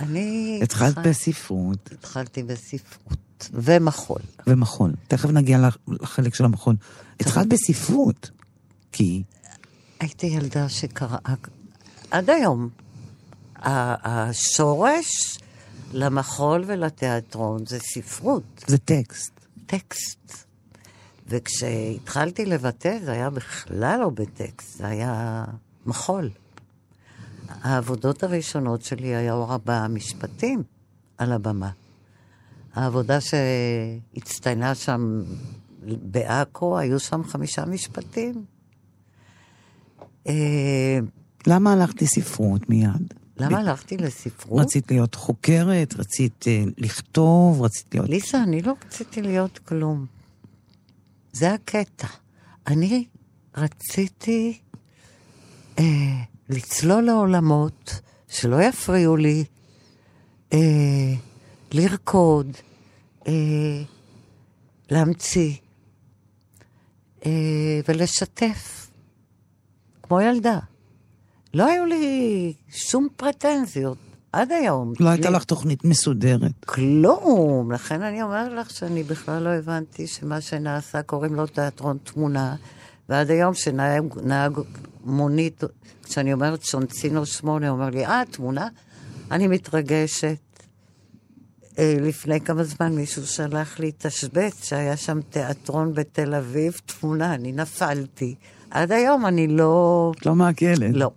[0.01, 0.61] אני...
[0.63, 1.11] התחלת התחל...
[1.11, 1.91] בספרות.
[1.93, 3.51] התחלתי בספרות.
[3.53, 4.21] ומחול.
[4.47, 4.93] ומחול.
[5.09, 6.77] תכף נגיע לחלק של המחול.
[7.21, 8.31] התחלת בספרות,
[8.93, 9.23] כי...
[10.01, 11.19] הייתי ילדה שקראה...
[12.11, 12.69] עד היום.
[13.63, 15.39] השורש
[15.93, 18.65] למחול ולתיאטרון זה ספרות.
[18.67, 19.33] זה טקסט.
[19.67, 20.45] טקסט.
[21.29, 25.45] וכשהתחלתי לבטא זה היה בכלל לא בטקסט, זה היה
[25.87, 26.31] מחול.
[27.49, 30.63] העבודות הראשונות שלי היו ארבעה משפטים
[31.19, 31.71] על הבמה.
[32.75, 35.23] העבודה שהצטיינה שם
[35.87, 38.45] בעכו, היו שם חמישה משפטים.
[40.27, 40.99] אה,
[41.47, 43.15] למה הלכת לספרות מיד?
[43.37, 44.61] למה הלכתי לספרות?
[44.61, 48.09] רצית להיות חוקרת, רצית אה, לכתוב, רצית להיות...
[48.09, 50.07] ליסה, אני לא רציתי להיות כלום.
[51.35, 52.07] זה הקטע.
[52.67, 53.07] אני
[53.57, 54.61] רציתי
[55.79, 55.85] אה,
[56.49, 59.45] לצלול לעולמות שלא יפריעו לי,
[60.53, 60.59] אה,
[61.73, 62.57] לרקוד,
[63.27, 63.33] אה,
[64.91, 65.55] להמציא
[67.27, 68.91] אה, ולשתף,
[70.03, 70.59] כמו ילדה.
[71.55, 73.99] לא היו לי שום פרטנזיות
[74.35, 74.93] עד היום.
[75.01, 76.65] לא הייתה לי- לך תוכנית מסודרת.
[76.67, 77.73] כלום.
[77.73, 82.55] לכן אני אומרת לך שאני בכלל לא הבנתי שמה שנעשה, קוראים לו תיאטרון תמונה,
[83.09, 84.53] ועד היום שנהג נהג
[85.05, 85.61] מונית,
[86.05, 88.69] כשאני אומרת שונצינו שמונה, אומר לי, אה, תמונה?
[89.31, 90.37] אני מתרגשת.
[91.79, 97.53] אה, לפני כמה זמן מישהו שלח לי תשבץ שהיה שם תיאטרון בתל אביב, תמונה, אני
[97.53, 98.35] נפלתי.
[98.71, 100.13] עד היום אני לא...
[100.19, 100.91] את לא מעכלת.
[100.95, 101.11] לא.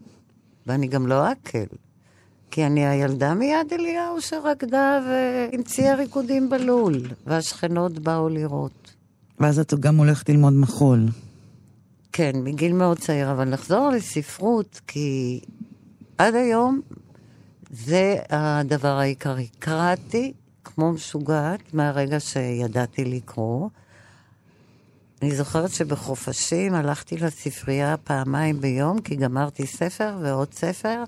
[0.68, 1.58] ואני גם לא אעכל.
[2.58, 8.94] כי אני הילדה מיד אליהו שרקדה והמציאה ריקודים בלול, והשכנות באו לראות.
[9.40, 11.00] ואז את גם הולכת ללמוד מחול.
[12.12, 15.40] כן, מגיל מאוד צעיר, אבל נחזור לספרות, כי
[16.18, 16.82] עד היום
[17.72, 19.48] זה הדבר העיקרי.
[19.60, 23.70] קראתי כמו משוגעת מהרגע שידעתי לקרוא.
[25.22, 31.04] אני זוכרת שבחופשים הלכתי לספרייה פעמיים ביום, כי גמרתי ספר ועוד ספר,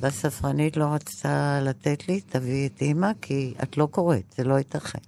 [0.00, 4.98] והספרנית לא רצתה לתת לי, תביאי את אימא, כי את לא קוראת, זה לא ייתכן.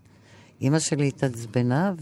[0.61, 1.93] אימא שלי התעצבנה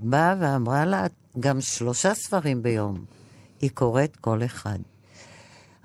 [0.00, 1.06] ובאה ואמרה לה,
[1.40, 3.04] גם שלושה ספרים ביום.
[3.60, 4.78] היא קוראת כל אחד.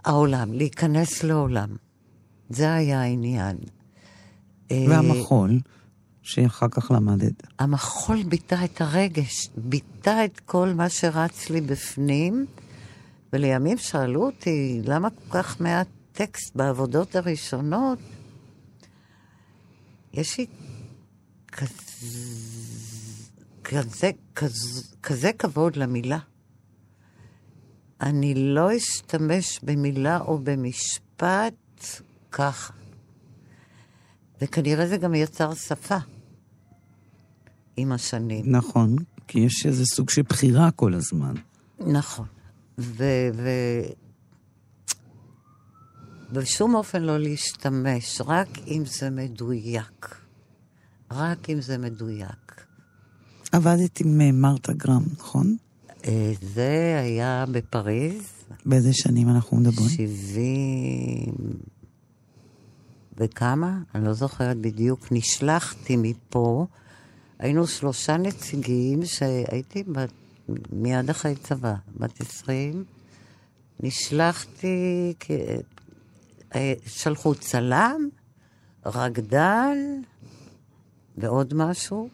[0.06, 1.70] העולם, להיכנס לעולם.
[2.50, 3.58] זה היה העניין.
[4.72, 5.60] אה, והמחול,
[6.22, 7.44] שאחר כך למדת.
[7.60, 12.46] המחול ביטא את הרגש, ביטא את כל מה שרץ לי בפנים,
[13.34, 18.00] ולימים שאלו אותי, למה כל כך מעט טקסט בעבודות הראשונות?
[20.14, 20.46] יש לי
[21.52, 21.72] כזה,
[23.64, 26.20] כזה, כזה, כזה כבוד למילה.
[28.02, 31.54] אני לא אשתמש במילה או במשפט
[32.32, 32.74] ככה.
[34.42, 35.98] וכנראה זה גם יצר שפה
[37.78, 38.52] עם השנים.
[38.52, 38.96] נכון,
[39.28, 41.34] כי יש איזה סוג של בחירה כל הזמן.
[41.80, 42.26] נכון.
[42.80, 43.04] ו...
[43.34, 43.50] ו...
[46.32, 50.16] בשום אופן לא להשתמש, רק אם זה מדויק.
[51.12, 52.66] רק אם זה מדויק.
[53.52, 55.58] עבדת עם אה, מרתה גרם, נכון?
[56.06, 58.22] אה, זה היה בפריז,
[58.66, 59.90] באיזה שנים אנחנו מדברים?
[59.90, 61.34] שבעים
[63.18, 63.80] וכמה?
[63.96, 65.08] אני לא זוכרת בדיוק.
[65.12, 66.68] נשלחתי מפה,
[67.40, 70.12] היינו שלושה נציגים שהייתי בת,
[70.72, 72.84] מיד אחרי צבא, בת עשרים.
[73.80, 75.32] נשלחתי, כ...
[76.56, 78.10] אה, שלחו צלם,
[78.86, 79.78] רקדן
[81.18, 82.10] ועוד משהו.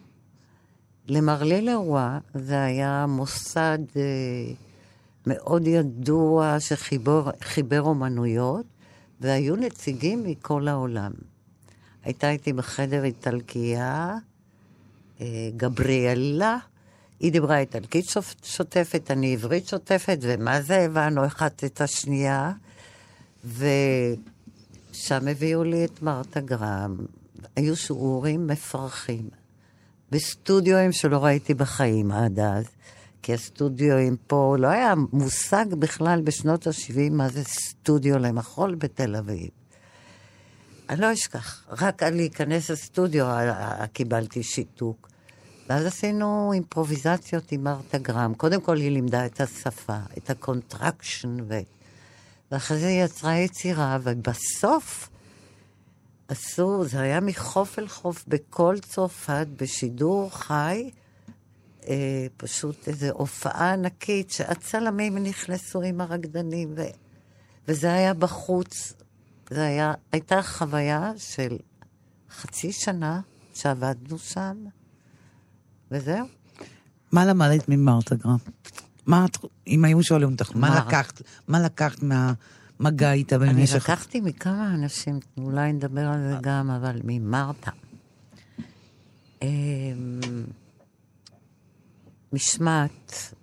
[1.08, 4.02] למרלי לרואה זה היה מוסד אה,
[5.26, 8.66] מאוד ידוע שחיבר חיבר אומנויות,
[9.20, 11.12] והיו נציגים מכל העולם.
[12.02, 14.14] הייתה איתי בחדר איטלקייה,
[15.20, 16.56] אה, גבריאלה,
[17.24, 22.52] היא דיברה איטלקית שוט- שוטפת, אני עברית שוטפת, ומה זה הבנו אחת את השנייה.
[23.44, 23.68] ושם
[25.28, 26.96] הביאו לי את מרתה גרם.
[27.56, 29.28] היו שיעורים מפרכים.
[30.10, 32.64] בסטודיואים שלא ראיתי בחיים עד אז,
[33.22, 39.48] כי הסטודיואים פה, לא היה מושג בכלל בשנות ה-70 מה זה סטודיו למחול בתל אביב.
[40.88, 43.26] אני לא אשכח, רק על להיכנס לסטודיו
[43.92, 45.13] קיבלתי שיתוק.
[45.68, 48.34] ואז עשינו אימפרוביזציות עם מרתה גרהם.
[48.34, 51.58] קודם כל היא לימדה את השפה, את ה contraction, ו...
[52.50, 55.08] ואחרי זה היא יצרה יצירה, ובסוף
[56.28, 60.90] עשו, זה היה מחוף אל חוף בכל צרפת, בשידור חי,
[61.88, 66.82] אה, פשוט איזו הופעה ענקית שהצלמים נכנסו עם הרקדנים, ו...
[67.68, 68.92] וזה היה בחוץ.
[69.50, 71.56] זה היה, הייתה חוויה של
[72.30, 73.20] חצי שנה
[73.54, 74.64] שעבדנו שם,
[75.90, 76.26] וזהו.
[77.12, 78.36] מה למדת ממרתה גרם?
[79.06, 80.84] מה את, אם היו שואלים אותך, מה?
[80.86, 83.76] לקחת, מה לקחת מהמגע איתה אני במשך...
[83.90, 87.70] לקחתי מכמה אנשים, אולי נדבר על זה גם, אבל ממרתה.
[89.42, 90.20] אמ,
[92.32, 93.34] משמעת,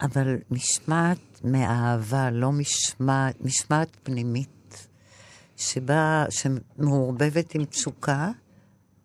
[0.00, 4.88] אבל משמעת מאהבה, לא משמעת, משמעת פנימית,
[5.56, 8.30] שבה, שמעורבבת עם תשוקה,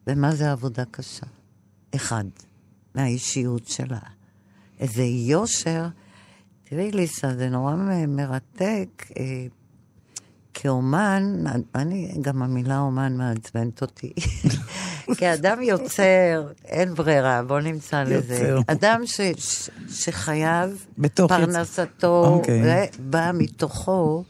[0.07, 1.25] ומה זה עבודה קשה?
[1.95, 2.23] אחד,
[2.95, 3.99] מהאישיות שלה.
[4.79, 5.87] איזה יושר.
[6.63, 7.75] תראי, ליסה, זה נורא
[8.07, 9.05] מרתק.
[9.19, 9.45] אה,
[10.53, 11.43] כאומן,
[11.75, 14.13] אני, גם המילה אומן מעצבנת אותי.
[15.17, 18.35] כאדם יוצר, אין ברירה, בוא נמצא לזה.
[18.35, 18.71] יוצר.
[18.71, 20.85] אדם ש, ש, שחייב,
[21.27, 22.87] פרנסתו, אוקיי.
[22.99, 24.23] בא מתוכו,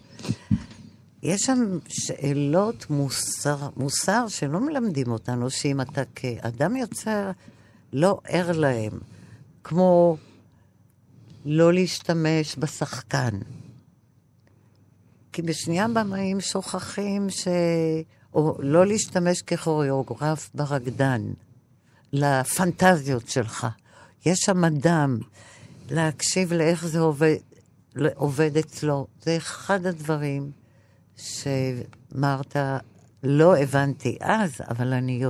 [1.23, 7.32] יש שם שאלות מוסר, מוסר שלא מלמדים אותנו, שאם אתה כאדם יוצר
[7.93, 9.00] לא ער להם,
[9.63, 10.17] כמו
[11.45, 13.39] לא להשתמש בשחקן.
[15.34, 17.48] כי בשנייה במאים שוכחים ש...
[18.34, 21.21] או לא להשתמש ככוריאוגרף ברקדן,
[22.13, 23.67] לפנטזיות שלך.
[24.26, 25.17] יש שם אדם,
[25.89, 27.36] להקשיב לאיך זה עובד,
[28.15, 29.08] עובד אצלו.
[29.21, 30.52] זה אחד הדברים
[31.17, 32.78] שמרתה,
[33.24, 35.24] לא הבנתי אז, אבל אני...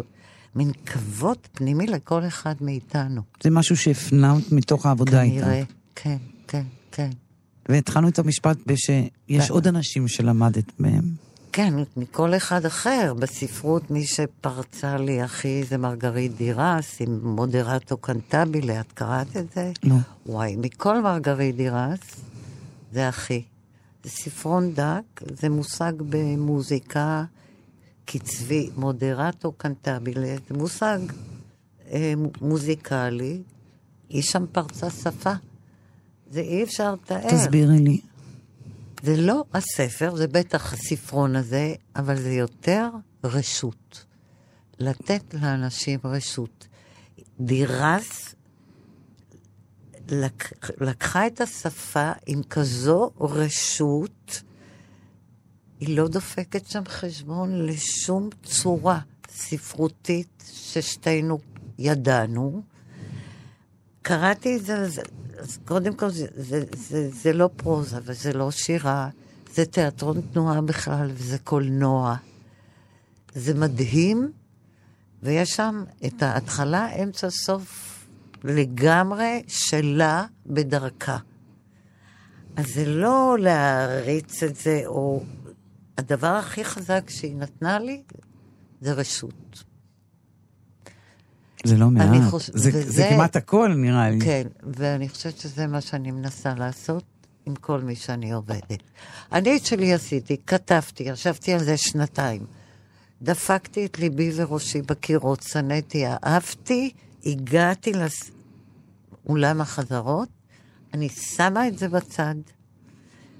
[0.55, 3.21] מין כבוד פנימי לכל אחד מאיתנו.
[3.43, 5.45] זה משהו שהפנמת מתוך העבודה איתה.
[5.45, 5.63] כנראה,
[5.95, 7.09] כן, כן, כן.
[7.69, 9.39] והתחלנו את המשפט בשיש כן.
[9.49, 11.25] עוד אנשים שלמדת מהם.
[11.51, 13.13] כן, מכל אחד אחר.
[13.19, 19.71] בספרות, מי שפרצה לי הכי זה מרגרית דירס, עם מודרטו קנטבילה, את קראת את זה?
[19.83, 19.95] לא.
[20.25, 21.99] וואי, מכל מרגרית דירס,
[22.93, 23.43] זה הכי.
[24.03, 27.23] זה ספרון דק, זה מושג במוזיקה
[28.05, 30.99] קצבי, מודרטו קנטבילה, זה מושג
[31.91, 33.41] אה, מוזיקלי.
[34.09, 35.33] היא שם פרצה שפה.
[36.31, 37.29] זה אי אפשר לתאר.
[37.29, 38.01] תסבירי לי.
[39.03, 42.89] זה לא הספר, זה בטח הספרון הזה, אבל זה יותר
[43.23, 44.05] רשות.
[44.79, 46.67] לתת לאנשים רשות.
[47.39, 48.35] דירס
[50.09, 50.71] לק...
[50.81, 54.41] לקחה את השפה עם כזו רשות,
[55.87, 61.39] היא לא דופקת שם חשבון לשום צורה ספרותית ששתינו
[61.79, 62.61] ידענו.
[64.01, 65.01] קראתי את זה, אז,
[65.37, 69.09] אז קודם כל זה, זה, זה, זה לא פרוזה וזה לא שירה,
[69.53, 72.15] זה תיאטרון תנועה בכלל וזה קולנוע.
[73.35, 74.31] זה מדהים,
[75.23, 77.99] ויש שם את ההתחלה, אמצע, סוף
[78.43, 81.17] לגמרי שלה בדרכה.
[82.55, 85.23] אז זה לא להריץ את זה, או...
[85.97, 88.03] הדבר הכי חזק שהיא נתנה לי
[88.81, 89.63] זה רשות.
[91.63, 92.29] זה לא מעט.
[92.29, 94.19] חוש- זה, וזה- זה כמעט הכל, נראה לי.
[94.21, 97.03] כן, ואני חושבת שזה מה שאני מנסה לעשות
[97.45, 98.83] עם כל מי שאני עובדת.
[99.31, 102.45] אני את שלי עשיתי, כתבתי, ישבתי על זה שנתיים.
[103.21, 106.91] דפקתי את ליבי וראשי בקירות, שנאתי, אהבתי,
[107.25, 107.91] הגעתי
[109.25, 110.29] לאולם החזרות,
[110.93, 112.35] אני שמה את זה בצד.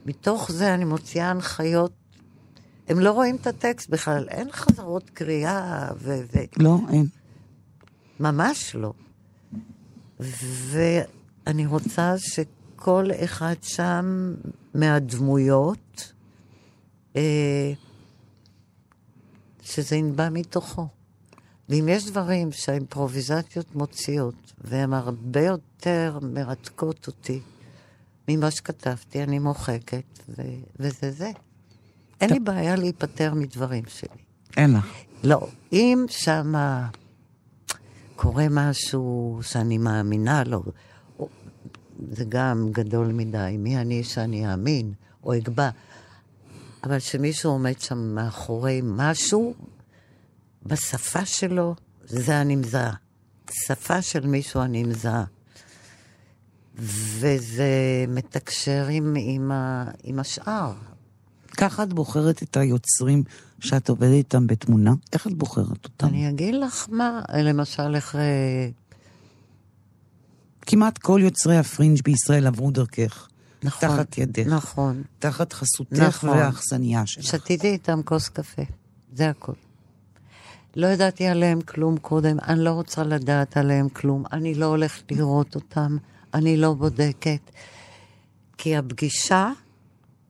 [0.05, 1.91] מתוך זה אני מוציאה הנחיות.
[2.88, 6.21] הם לא רואים את הטקסט בכלל, אין חזרות קריאה ו...
[6.34, 7.06] ו- לא, אין.
[8.19, 8.93] ממש לא.
[10.19, 14.34] ואני רוצה שכל אחד שם
[14.74, 16.13] מהדמויות,
[17.15, 17.74] אה,
[19.62, 20.88] שזה ינבע מתוכו.
[21.69, 27.41] ואם יש דברים שהאימפרוביזציות מוציאות, והן הרבה יותר מרתקות אותי
[28.28, 30.41] ממה שכתבתי, אני מוחקת, ו-
[30.80, 31.32] וזה זה.
[32.21, 34.21] אין לי בעיה להיפטר מדברים שלי.
[34.58, 34.85] אין לך.
[35.23, 36.87] לא, אם שמה
[38.15, 40.63] קורה משהו שאני מאמינה לו,
[42.12, 45.69] זה גם גדול מדי, מי אני שאני אאמין או אקבע,
[46.83, 49.54] אבל שמישהו עומד שם מאחורי משהו,
[50.65, 51.75] בשפה שלו,
[52.06, 52.94] זה אני מזהה.
[53.52, 55.23] שפה של מישהו אני מזהה.
[56.75, 57.65] וזה
[58.08, 60.73] מתקשר עם, עם, ה, עם השאר.
[61.56, 63.23] ככה את בוחרת את היוצרים
[63.60, 64.93] שאת עובדת איתם בתמונה?
[65.13, 66.08] איך את בוחרת אותם?
[66.08, 68.15] אני אגיד לך מה, למשל, איך...
[68.15, 68.69] אה,
[70.62, 73.27] כמעט כל יוצרי הפרינג' בישראל עברו דרכך.
[73.63, 73.89] נכון.
[73.89, 74.47] תחת ידך.
[74.47, 75.03] נכון.
[75.19, 76.29] תחת חסותך נכון.
[76.29, 77.23] והאכסניה שלך.
[77.25, 78.62] שתיתי איתם כוס קפה,
[79.13, 79.53] זה הכל.
[80.75, 85.56] לא ידעתי עליהם כלום קודם, אני לא רוצה לדעת עליהם כלום, אני לא הולכת לראות
[85.56, 85.97] אותם,
[86.33, 87.51] אני לא בודקת,
[88.58, 89.51] כי הפגישה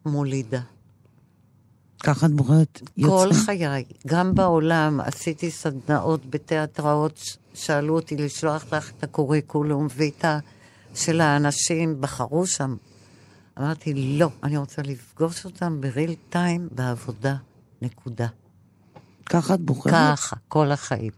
[0.06, 0.62] מולידה.
[2.04, 3.34] ככה את בוחרת כל יוצרים?
[3.46, 7.20] חיי, גם בעולם, עשיתי סדנאות בתיאטראות,
[7.54, 10.40] שאלו אותי לשלוח לך את הקוריקולום ויטה
[10.96, 12.76] של האנשים, בחרו שם.
[13.60, 17.36] אמרתי, לא, אני רוצה לפגוש אותם בריל טיים בעבודה,
[17.82, 18.28] נקודה.
[19.26, 19.94] ככה את בוחרת?
[19.94, 21.12] ככה, כל החיים.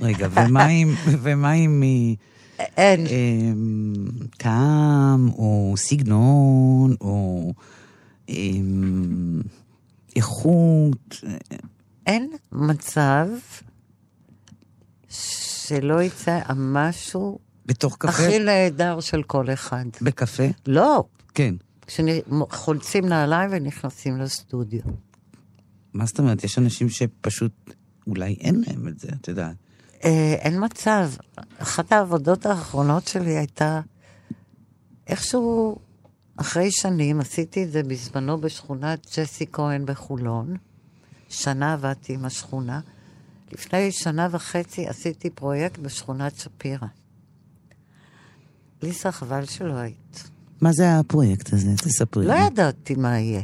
[0.00, 0.66] רגע, ומה
[1.22, 7.52] ומה עם אה, אין, אמ, טעם, או סגנון, או
[8.28, 9.40] אמ,
[10.16, 11.20] איכות?
[12.06, 13.26] אין מצב
[15.08, 18.08] שלא יצא המשהו בתוך קפה?
[18.08, 19.84] הכי נהדר של כל אחד.
[20.02, 20.42] בקפה?
[20.66, 21.04] לא,
[21.34, 21.54] כן.
[21.86, 24.80] כשחולצים נעליים ונכנסים לסטודיו.
[25.92, 26.44] מה זאת אומרת?
[26.44, 27.52] יש אנשים שפשוט,
[28.06, 29.56] אולי אין להם את זה, את יודעת.
[30.04, 31.10] אה, אין מצב.
[31.58, 33.80] אחת העבודות האחרונות שלי הייתה,
[35.06, 35.78] איכשהו,
[36.40, 40.56] אחרי שנים, עשיתי את זה בזמנו בשכונת ג'סי כהן בחולון.
[41.28, 42.80] שנה עבדתי עם השכונה.
[43.52, 46.86] לפני שנה וחצי עשיתי פרויקט בשכונת שפירא.
[48.82, 50.30] ליסה, חבל שלא היית.
[50.60, 51.70] מה זה הפרויקט הזה?
[51.76, 52.34] תספרי לא.
[52.34, 53.42] ידעתי מה יהיה.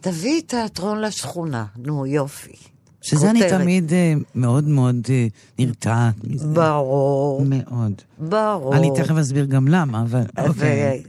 [0.00, 2.56] תביאי תיאטרון לשכונה, נו יופי.
[3.02, 3.60] שזה אני כותרת.
[3.60, 5.26] תמיד אה, מאוד מאוד אה,
[5.58, 6.46] נרתעת מזה.
[6.46, 8.02] ברור, מאוד.
[8.18, 8.76] ברור.
[8.76, 11.02] אני תכף אסביר גם למה, אבל אוקיי.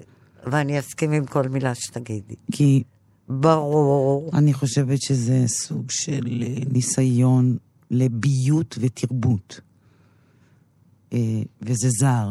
[0.52, 2.36] ואני אסכים עם כל מילה שתגידי.
[2.52, 2.84] כי
[3.30, 4.30] ברור.
[4.34, 7.58] אני חושבת שזה סוג של אה, ניסיון
[7.92, 9.60] לביות ותרבות.
[11.14, 12.30] אה, וזה זר.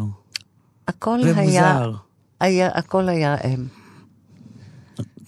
[0.89, 1.93] הכל היה, ומוזר.
[2.41, 3.67] היה, הכל היה אם.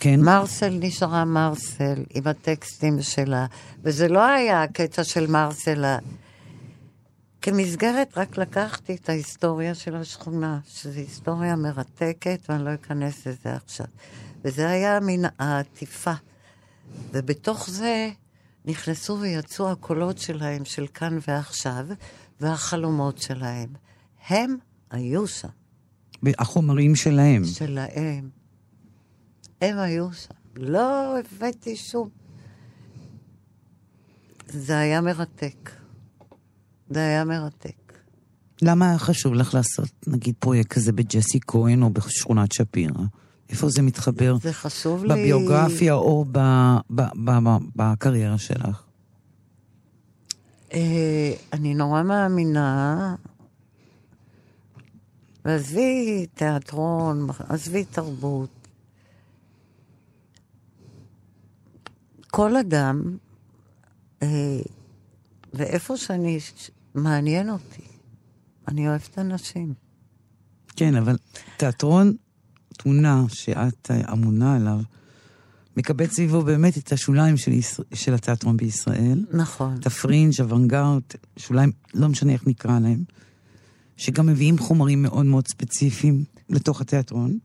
[0.00, 0.20] כן?
[0.20, 3.46] מרסל נשארה מרסל עם הטקסטים שלה,
[3.82, 5.84] וזה לא היה הקטע של מרסל.
[7.42, 13.86] כמסגרת רק לקחתי את ההיסטוריה של השכונה, שזו היסטוריה מרתקת, ואני לא אכנס לזה עכשיו.
[14.44, 16.12] וזה היה מן העטיפה.
[17.12, 18.10] ובתוך זה
[18.64, 21.86] נכנסו ויצאו הקולות שלהם, של כאן ועכשיו,
[22.40, 23.68] והחלומות שלהם.
[24.28, 24.56] הם
[24.90, 25.48] היו שם,
[26.38, 27.44] החומרים שלהם.
[27.44, 28.30] שלהם.
[29.60, 30.34] הם היו שם.
[30.56, 32.08] לא הבאתי שום...
[34.48, 35.70] זה היה מרתק.
[36.90, 37.92] זה היה מרתק.
[38.62, 43.02] למה היה חשוב לך לעשות, נגיד, פרויקט כזה בג'סי כהן או בשכונת שפירא?
[43.50, 44.36] איפה זה מתחבר?
[44.42, 45.14] זה חשוב לי...
[45.14, 46.38] בביוגרפיה או ב,
[46.90, 48.82] ב, ב, ב, בקריירה שלך?
[50.72, 53.14] אה, אני נורא מאמינה,
[55.44, 58.68] ועזבי תיאטרון, עזבי תרבות.
[62.30, 63.16] כל אדם,
[64.22, 64.60] אה,
[65.54, 66.38] ואיפה שאני,
[66.98, 67.82] מעניין אותי.
[68.68, 69.74] אני אוהבת אנשים.
[70.76, 71.16] כן, אבל
[71.56, 72.12] תיאטרון
[72.78, 74.80] תמונה שאת אה, אמונה עליו,
[75.76, 79.24] מקבץ סביבו באמת את השוליים של, ישראל, של התיאטרון בישראל.
[79.32, 79.76] נכון.
[79.80, 81.02] את הפרינג', אוונגרד,
[81.36, 83.04] שוליים, לא משנה איך נקרא להם,
[83.96, 87.38] שגם מביאים חומרים מאוד מאוד ספציפיים לתוך התיאטרון.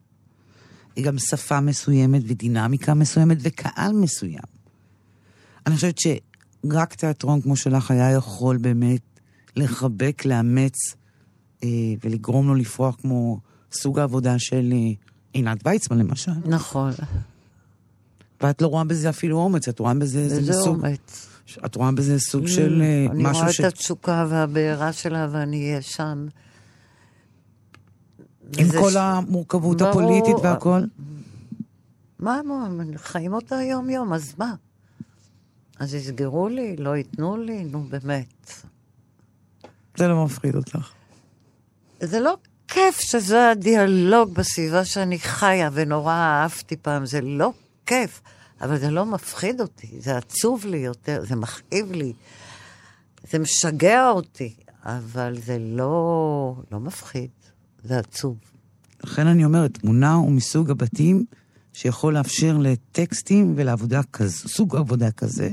[1.01, 4.43] גם שפה מסוימת ודינמיקה מסוימת וקהל מסוים.
[5.67, 9.12] אני חושבת שרק תיאטרון כמו שלך היה יכול באמת
[9.55, 10.95] לחבק, לאמץ
[11.63, 11.67] אה,
[12.03, 13.39] ולגרום לו לפרוח כמו
[13.71, 14.91] סוג העבודה של אה,
[15.33, 16.31] עינת ויצמן למשל.
[16.45, 16.91] נכון.
[18.41, 21.27] ואת לא רואה בזה אפילו אומץ, את רואה בזה איזה וזה סוג, אומץ.
[21.65, 23.59] את רואה בזה סוג של אה, אני משהו רואה ש...
[23.59, 26.27] את התשוקה והבעירה שלה ואני אהיה שם.
[28.57, 29.89] עם כל ש- המורכבות ברור.
[29.91, 30.81] הפוליטית והכל?
[32.19, 34.55] מה, מה, חיים אותה יום-יום, אז מה?
[35.79, 38.63] אז יסגרו לי, לא ייתנו לי, נו באמת.
[39.97, 40.91] זה לא מפחיד אותך.
[41.99, 42.37] זה לא
[42.67, 47.51] כיף שזה הדיאלוג בסביבה שאני חיה, ונורא אהבתי פעם, זה לא
[47.85, 48.21] כיף,
[48.61, 52.13] אבל זה לא מפחיד אותי, זה עצוב לי יותר, זה מכאיב לי,
[53.31, 54.53] זה משגע אותי,
[54.85, 57.29] אבל זה לא, לא מפחיד,
[57.83, 58.37] זה עצוב.
[59.03, 61.25] לכן אני אומרת, תמונה הוא מסוג הבתים
[61.73, 65.49] שיכול לאפשר לטקסטים ולעבודה כזו, סוג עבודה כזה,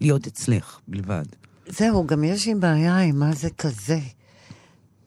[0.00, 1.24] להיות אצלך בלבד.
[1.68, 3.98] זהו, גם יש לי בעיה עם מה זה כזה.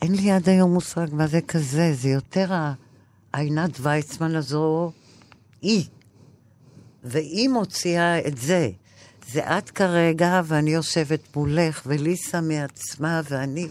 [0.01, 2.74] אין לי עד היום מושג מה זה כזה, זה יותר ה-
[3.34, 4.91] עינת ויצמן הזו,
[5.62, 5.84] היא.
[7.03, 8.70] והיא מוציאה את זה.
[9.32, 13.68] זה את כרגע, ואני יושבת מולך, וליסה מעצמה, ואני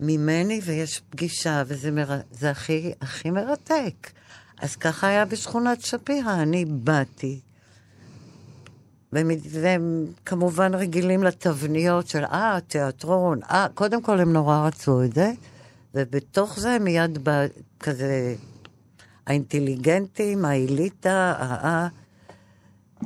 [0.00, 2.20] ממני, ויש פגישה, וזה מר...
[2.42, 4.10] הכי, הכי מרתק.
[4.58, 7.40] אז ככה היה בשכונת שפירא, אני באתי,
[9.12, 15.32] והם כמובן רגילים לתבניות של, אה, תיאטרון, אה, קודם כל הם נורא רצו את זה,
[15.94, 17.46] ובתוך זה מיד בא
[17.80, 18.34] כזה
[19.26, 21.88] האינטליגנטים, האליטה, ה...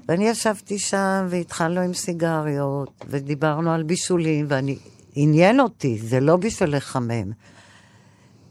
[0.09, 4.79] ואני ישבתי שם והתחלנו עם סיגריות, ודיברנו על בישולים, ואני,
[5.15, 7.33] עניין אותי, זה לא בשביל לחמם.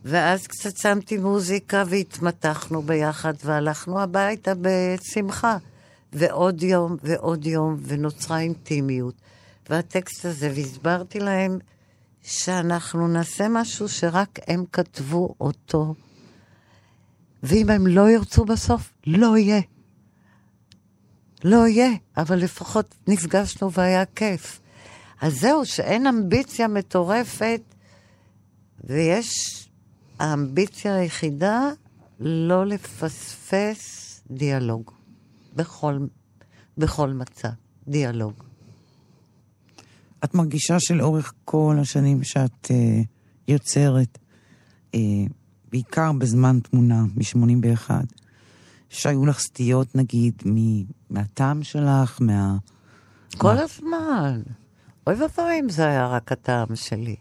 [0.05, 5.57] ואז קצת שמתי מוזיקה והתמתחנו ביחד, והלכנו הביתה בשמחה.
[6.13, 9.15] ועוד יום ועוד יום, ונוצרה אינטימיות.
[9.69, 11.59] והטקסט הזה, והסברתי להם
[12.23, 15.95] שאנחנו נעשה משהו שרק הם כתבו אותו.
[17.43, 19.61] ואם הם לא ירצו בסוף, לא יהיה.
[21.43, 24.59] לא יהיה, אבל לפחות נפגשנו והיה כיף.
[25.21, 27.61] אז זהו, שאין אמביציה מטורפת,
[28.83, 29.29] ויש
[30.19, 31.69] האמביציה היחידה
[32.19, 35.00] לא לפספס דיאלוג.
[35.55, 35.99] בכל,
[36.77, 37.49] בכל מצב,
[37.87, 38.33] דיאלוג.
[40.23, 43.05] את מרגישה שלאורך כל השנים שאת uh,
[43.47, 44.17] יוצרת,
[44.91, 44.97] uh,
[45.71, 47.91] בעיקר בזמן תמונה, מ-81,
[48.89, 50.43] שהיו לך סטיות, נגיד,
[51.09, 52.57] מהטעם שלך, מה...
[53.37, 53.61] כל מה...
[53.61, 54.41] הזמן.
[55.07, 57.15] אוי ואבוי אם זה היה רק הטעם שלי.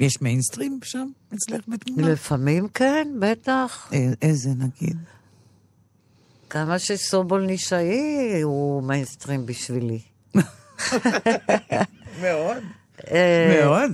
[0.00, 2.08] יש מיינסטרים שם אצלך בתמונה?
[2.08, 3.90] לפעמים כן, בטח.
[3.92, 4.96] א- איזה נגיד?
[6.54, 10.00] כמה שסובול נישאי הוא מיינסטרים בשבילי.
[12.22, 12.56] מאוד.
[13.10, 13.90] אה, מאוד.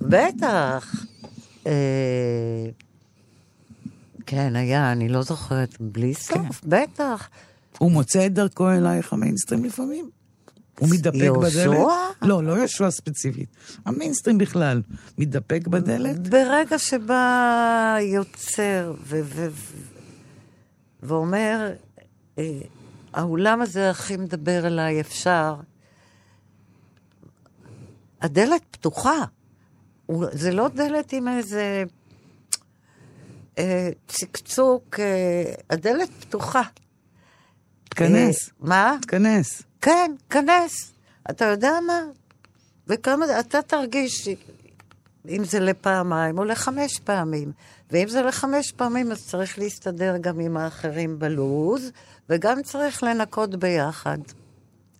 [0.00, 0.94] בטח.
[1.66, 1.72] אה,
[4.26, 7.28] כן, היה, אני לא זוכרת, בלי סוף, בטח.
[7.78, 10.10] הוא מוצא את דרכו אלייך המיינסטרים לפעמים?
[10.78, 11.66] הוא מתדפק יהושע?
[11.68, 11.86] בדלת?
[12.22, 13.48] לא, לא יהושע ספציפית.
[13.84, 14.82] המיינסטרים בכלל.
[15.18, 16.28] מתדפק בדלת?
[16.28, 19.48] ברגע שבא יוצר ו- ו-
[21.02, 21.70] ואומר,
[23.12, 25.54] האולם הזה הכי מדבר אליי, אפשר,
[28.20, 29.24] הדלת פתוחה.
[30.32, 31.84] זה לא דלת עם איזה
[33.58, 36.62] אה, צקצוק, אה, הדלת פתוחה.
[37.84, 38.48] תכנס.
[38.48, 38.96] אה, מה?
[39.02, 39.62] תכנס.
[39.80, 40.92] כן, כנס.
[41.30, 42.02] אתה יודע מה?
[42.86, 44.28] וכמה, אתה תרגיש
[45.28, 47.52] אם זה לפעמיים או לחמש פעמים.
[47.90, 51.90] ואם זה לחמש פעמים, אז צריך להסתדר גם עם האחרים בלוז,
[52.30, 54.18] וגם צריך לנקות ביחד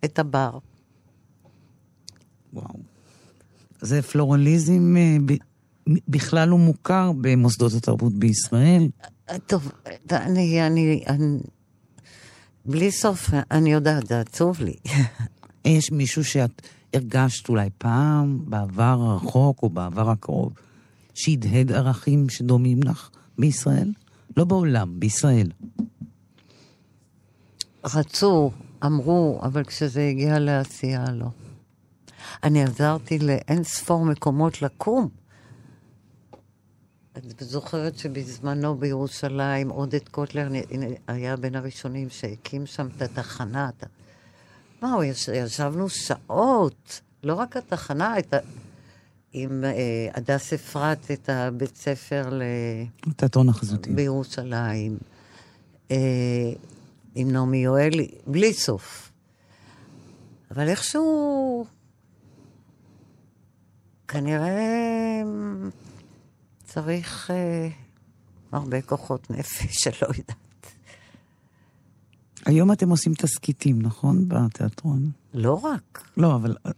[0.05, 0.57] את הבר.
[2.53, 2.79] וואו.
[3.81, 5.17] זה פלורליזם אה,
[6.07, 8.89] בכלל הוא מוכר במוסדות התרבות בישראל.
[9.47, 9.71] טוב,
[10.11, 11.39] אני, אני, אני,
[12.65, 14.75] בלי סוף, אני יודעת, זה עצוב לי.
[15.65, 16.61] יש מישהו שאת
[16.93, 20.53] הרגשת אולי פעם, בעבר הרחוק או בעבר הקרוב,
[21.13, 23.91] שהדהד ערכים שדומים לך בישראל?
[24.37, 25.51] לא בעולם, בישראל.
[27.85, 28.51] רצו,
[28.85, 31.25] אמרו, אבל כשזה הגיע לעשייה, לא.
[32.43, 35.09] אני עזרתי לאין ספור מקומות לקום.
[37.17, 40.47] את זוכרת שבזמנו בירושלים עודד קוטלר
[41.07, 43.69] היה בין הראשונים שהקים שם את התחנה.
[44.81, 48.37] מה, הוא יש- ישבנו שעות, לא רק התחנה, את ה...
[49.33, 49.71] עם אה,
[50.13, 52.41] הדס אפרת, את הבית ספר ל...
[53.15, 53.89] תיאטרון החזותי.
[53.89, 54.97] בירושלים,
[55.91, 55.97] אה,
[57.15, 59.11] עם נעמי יואלי, בלי סוף.
[60.51, 61.65] אבל איכשהו,
[64.07, 65.21] כנראה
[66.63, 67.69] צריך אה,
[68.51, 70.35] הרבה כוחות נפש, שלא יודעת.
[72.45, 74.25] היום אתם עושים תסכיתים, נכון?
[74.27, 75.11] בתיאטרון.
[75.33, 76.03] לא רק.
[76.17, 76.71] לא, אבל אה,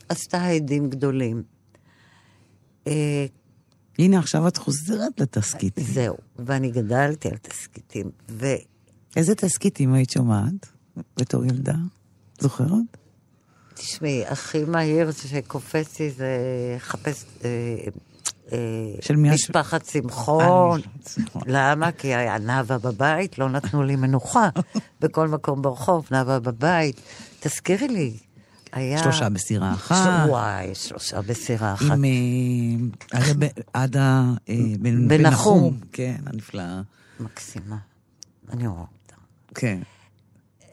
[0.09, 1.43] עשתה הדים גדולים.
[2.87, 3.27] אה,
[3.99, 5.85] הנה, עכשיו את חוזרת לתסכיתים.
[5.85, 8.11] זהו, ואני גדלתי על תסכיתים.
[8.31, 8.47] ו...
[9.17, 10.73] איזה תסכיתים היית שומעת
[11.17, 11.75] בתור ילדה?
[12.39, 12.97] זוכרת?
[13.81, 16.27] תשמעי, הכי מהיר שקופץ לי זה
[16.79, 17.25] חפש...
[17.45, 17.49] אה,
[18.53, 18.59] אה,
[19.01, 20.81] של מי משפחת שמחון.
[21.47, 21.93] למה?
[21.93, 24.49] כי היה נאוה בבית, לא נתנו לי מנוחה.
[25.01, 27.01] בכל מקום ברחוב, נאוה בבית.
[27.41, 28.17] תזכירי לי,
[28.73, 29.03] היה...
[29.03, 30.29] שלושה בסירה אחת.
[30.29, 31.91] וואי, שלושה בסירה אחת.
[31.91, 32.05] עם
[33.43, 34.25] אה, עדה
[34.81, 35.27] בן.
[35.27, 35.81] נחום.
[35.93, 36.81] כן, הנפלאה.
[37.21, 37.77] מקסימה.
[38.53, 39.17] אני רואה אותה.
[39.55, 39.79] כן.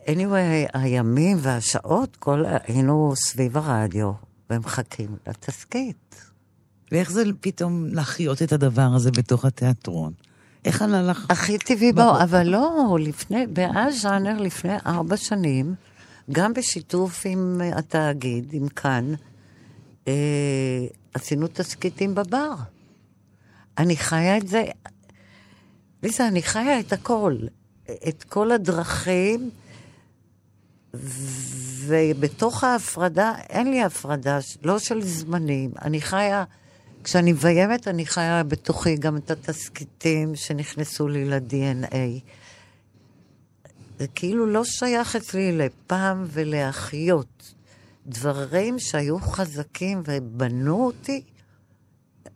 [0.09, 2.43] Anyway, הימים והשעות, כל...
[2.63, 4.11] היינו סביב הרדיו,
[4.49, 6.21] ומחכים לתסכית.
[6.91, 10.13] ואיך זה פתאום להחיות את הדבר הזה בתוך התיאטרון?
[10.65, 11.25] איך עלה לך?
[11.29, 11.93] הכי טבעי.
[11.93, 15.75] בו, אבל לא, לפני, באז ז'אנר לפני ארבע שנים,
[16.31, 19.13] גם בשיתוף עם אה, התאגיד, עם כאן,
[20.07, 20.13] אה,
[21.13, 22.53] עשינו תסכיתים בבר.
[23.77, 24.63] אני חיה את זה,
[26.03, 27.37] ליזה, אני חיה את הכל,
[28.07, 29.49] את כל הדרכים,
[31.85, 35.71] ובתוך ההפרדה, אין לי הפרדה, לא של זמנים.
[35.81, 36.43] אני חיה,
[37.03, 42.19] כשאני מביימת, אני חיה בתוכי גם את התסכיתים שנכנסו לי ל-DNA.
[43.99, 47.53] זה כאילו לא שייך אצלי לפעם ולהחיות.
[48.07, 51.21] דברים שהיו חזקים ובנו אותי,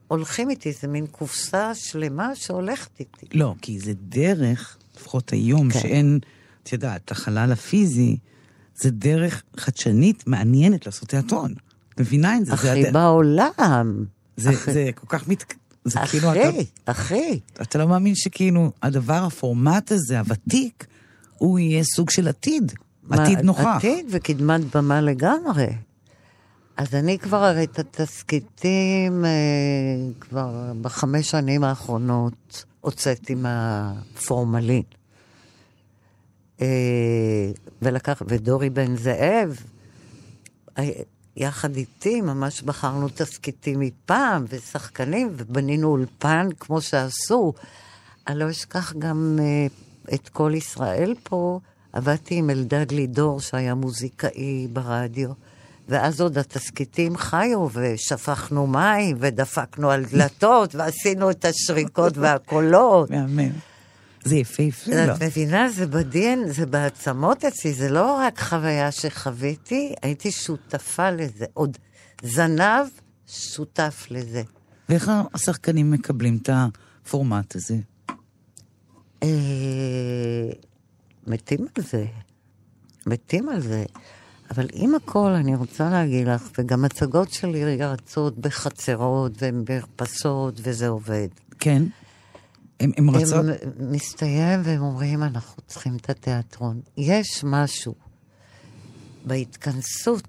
[0.07, 3.25] הולכים איתי, זה מין קופסה שלמה שהולכת איתי.
[3.33, 5.79] לא, כי זה דרך, לפחות היום, כן.
[5.79, 6.19] שאין,
[6.63, 8.17] את יודעת, החלל הפיזי,
[8.81, 11.53] זה דרך חדשנית, מעניינת לעשות תיאטרון.
[11.93, 12.53] את מבינה את זה?
[12.53, 14.05] הדרך- בעולם.
[14.37, 14.73] זה, אחי.
[14.73, 15.53] זה כל כך מת...
[15.85, 17.39] זה כאילו, אתה, אחי, אחי.
[17.61, 20.87] אתה לא מאמין שכאילו הדבר, הפורמט הזה, הוותיק,
[21.37, 22.71] הוא יהיה סוג של עתיד.
[23.09, 23.65] עתיד מה, נוכח.
[23.77, 25.67] עתיד וקדמת במה לגמרי.
[26.77, 29.29] אז אני כבר הרי את התסכיתים, אה,
[30.19, 34.83] כבר בחמש שנים האחרונות הוצאתי מהפורמלין.
[36.61, 36.67] אה,
[37.81, 39.55] ולקח, ודורי בן זאב,
[41.37, 47.53] יחד איתי ממש בחרנו תסכיתים מפעם, ושחקנים, ובנינו אולפן כמו שעשו.
[48.27, 49.67] אני לא אשכח גם אה,
[50.15, 51.59] את כל ישראל פה,
[51.93, 55.29] עבדתי עם אלדד לידור, שהיה מוזיקאי ברדיו.
[55.89, 63.09] ואז עוד התסכיתים חיו, ושפכנו מים, ודפקנו על דלתות, ועשינו את השריקות והקולות.
[63.09, 63.51] מהמם.
[64.23, 65.13] זה יפהפה, לא?
[65.13, 71.45] את מבינה, זה בדין, זה בעצמות אצלי, זה לא רק חוויה שחוויתי, הייתי שותפה לזה.
[71.53, 71.77] עוד
[72.23, 72.87] זנב
[73.27, 74.43] שותף לזה.
[74.89, 77.77] ואיך השחקנים מקבלים את הפורמט הזה?
[79.23, 80.49] אה,
[81.27, 82.05] מתים על זה.
[83.07, 83.83] מתים על זה.
[84.51, 91.27] אבל עם הכל, אני רוצה להגיד לך, וגם הצגות שלי רצות בחצרות ובמרפסות, וזה עובד.
[91.59, 91.83] כן?
[92.81, 93.45] הם, הם רצות?
[93.79, 96.81] הם מסתיים והם אומרים, אנחנו צריכים את התיאטרון.
[96.97, 97.95] יש משהו
[99.25, 100.27] בהתכנסות.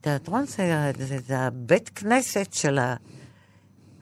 [0.00, 2.96] תיאטרון זה, זה, זה הבית כנסת של ה...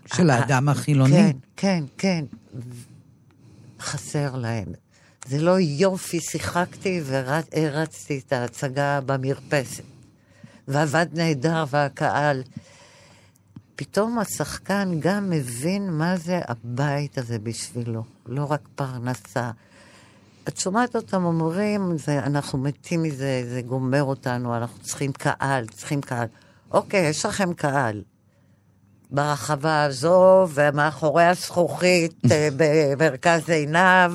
[0.06, 1.16] של האדם החילוני?
[1.16, 2.24] כן, כן, כן.
[3.80, 4.68] חסר להם.
[5.26, 9.82] זה לא יופי, שיחקתי והרצתי את ההצגה במרפסת.
[10.68, 12.42] ועבד נהדר, והקהל.
[13.80, 19.50] פתאום השחקן גם מבין מה זה הבית הזה בשבילו, לא רק פרנסה.
[20.48, 26.00] את שומעת אותם אומרים, זה, אנחנו מתים מזה, זה גומר אותנו, אנחנו צריכים קהל, צריכים
[26.00, 26.26] קהל.
[26.70, 28.02] אוקיי, יש לכם קהל.
[29.10, 32.48] ברחבה הזו ומאחורי הזכוכית אה,
[32.96, 34.12] במרכז עינב.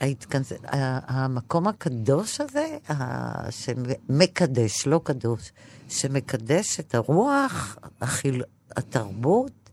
[0.00, 0.52] ההתכנס...
[1.06, 2.66] המקום הקדוש הזה,
[3.50, 5.52] שמקדש, לא קדוש,
[5.94, 8.42] שמקדש את הרוח, החיל...
[8.76, 9.70] התרבות,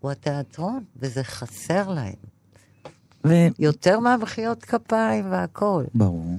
[0.00, 2.14] הוא התיאטרון, וזה חסר להם.
[3.26, 5.86] ו- יותר מהמחיאות כפיים והכול.
[5.94, 6.38] ברור.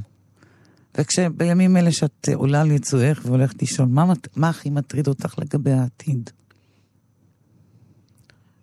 [0.97, 6.29] וכשבימים אלה שאת עולה על יצואך והולכת לישון, מה, מה הכי מטריד אותך לגבי העתיד?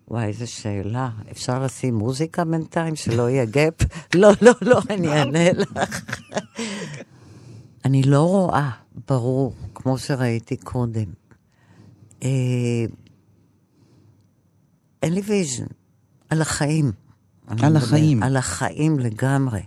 [0.08, 1.10] וואי, איזה שאלה.
[1.30, 3.74] אפשר לשים מוזיקה בינתיים, שלא יהיה גאפ?
[4.14, 5.72] לא, לא, לא, אני אענה לך.
[7.84, 8.70] אני לא רואה,
[9.06, 11.12] ברור, כמו שראיתי קודם.
[12.22, 12.28] אה,
[15.02, 15.66] אין לי vision.
[16.28, 16.92] על החיים.
[17.46, 17.76] על.
[17.76, 18.22] החיים.
[18.22, 19.62] על החיים לגמרי.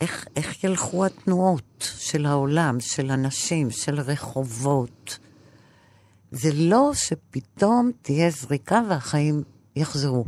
[0.00, 5.18] איך, איך ילכו התנועות של העולם, של אנשים, של רחובות.
[6.30, 9.42] זה לא שפתאום תהיה זריקה והחיים
[9.76, 10.24] יחזרו.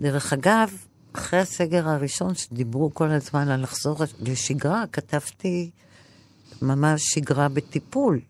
[0.00, 5.70] דרך אגב, אחרי הסגר הראשון, שדיברו כל הזמן על לחזור לשגרה, כתבתי
[6.62, 8.20] ממש שגרה בטיפול.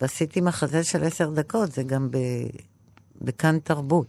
[0.00, 2.08] ועשיתי מחזה של עשר דקות, זה גם.
[3.20, 4.06] בכאן תרבות.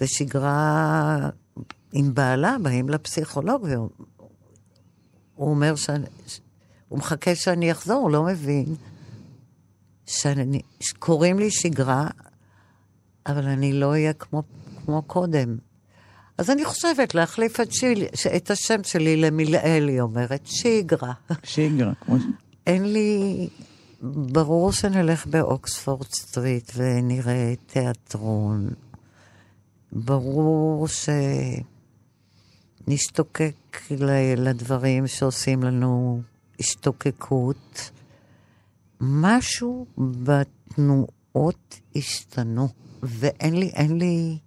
[0.00, 1.28] ושגרה
[1.92, 3.90] עם בעלה, באים לפסיכולוג, והוא
[5.50, 6.06] אומר שאני...
[6.88, 8.74] הוא מחכה שאני אחזור, הוא לא מבין
[10.06, 10.62] שאני...
[10.80, 12.08] שקוראים לי שגרה,
[13.26, 14.42] אבל אני לא אהיה כמו,
[14.84, 15.56] כמו קודם.
[16.42, 18.04] אז אני חושבת להחליף את, שיל,
[18.36, 21.12] את השם שלי למילאל, היא אומרת, שיגרה.
[21.44, 22.16] שיגרה, כמו...
[22.66, 23.48] אין לי...
[24.02, 28.68] ברור שנלך באוקספורד סטריט ונראה תיאטרון.
[29.92, 30.86] ברור
[32.86, 33.90] שנשתוקק
[34.36, 36.22] לדברים שעושים לנו
[36.60, 37.90] השתוקקות.
[39.00, 42.68] משהו בתנועות השתנו,
[43.02, 44.38] ואין לי, אין לי...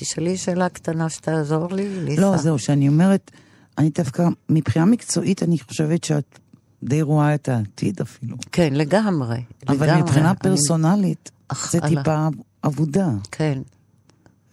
[0.00, 2.20] תשאלי שאלה קטנה שתעזור לי, ליסה.
[2.22, 3.30] לא, זהו, שאני אומרת,
[3.78, 6.38] אני דווקא, מבחינה מקצועית, אני חושבת שאת
[6.82, 8.36] די רואה את העתיד אפילו.
[8.52, 9.42] כן, לגמרי.
[9.68, 10.02] אבל לגמרי.
[10.02, 12.28] מבחינה פרסונלית, אך, זה על- טיפה
[12.64, 13.08] אבודה.
[13.30, 13.58] כן.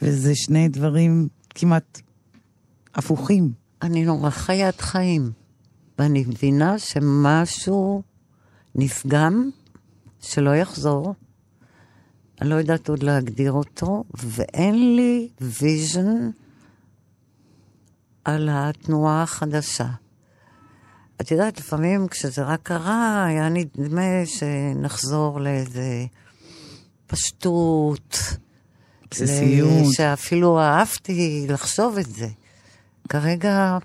[0.01, 2.01] וזה שני דברים כמעט
[2.95, 3.51] הפוכים.
[3.81, 5.31] אני נורא חיית חיים,
[5.99, 8.01] ואני מבינה שמשהו
[8.75, 9.49] נפגם,
[10.21, 11.13] שלא יחזור.
[12.41, 16.29] אני לא יודעת עוד להגדיר אותו, ואין לי vision
[18.25, 19.87] על התנועה החדשה.
[21.21, 26.05] את יודעת, לפעמים כשזה רק קרה, היה נדמה שנחזור לאיזה
[27.07, 28.17] פשטות.
[29.11, 29.93] בסיסיות.
[29.93, 32.27] שאפילו אהבתי לחשוב את זה.
[33.09, 33.77] כרגע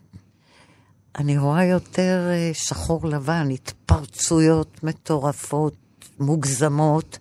[1.18, 5.74] אני רואה יותר אה, שחור לבן, התפרצויות מטורפות,
[6.18, 7.18] מוגזמות,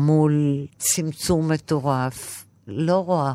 [0.00, 2.44] מול צמצום מטורף.
[2.66, 3.32] לא רואה.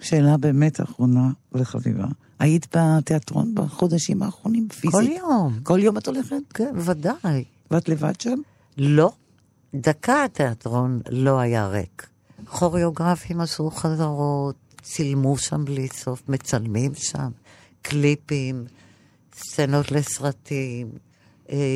[0.00, 2.06] שאלה באמת אחרונה וחביבה.
[2.38, 4.90] היית בתיאטרון בחודשים האחרונים, פיזית?
[4.90, 5.58] כל יום.
[5.62, 6.52] כל יום את הולכת?
[6.54, 7.44] כן, ודאי.
[7.70, 8.38] ואת לבד שם?
[8.78, 9.12] לא.
[9.74, 12.06] דקה התיאטרון לא היה ריק.
[12.44, 17.30] כוריאוגרפים עשו חזרות, צילמו שם בלי סוף, מצלמים שם,
[17.82, 18.64] קליפים,
[19.36, 20.90] סצנות לסרטים,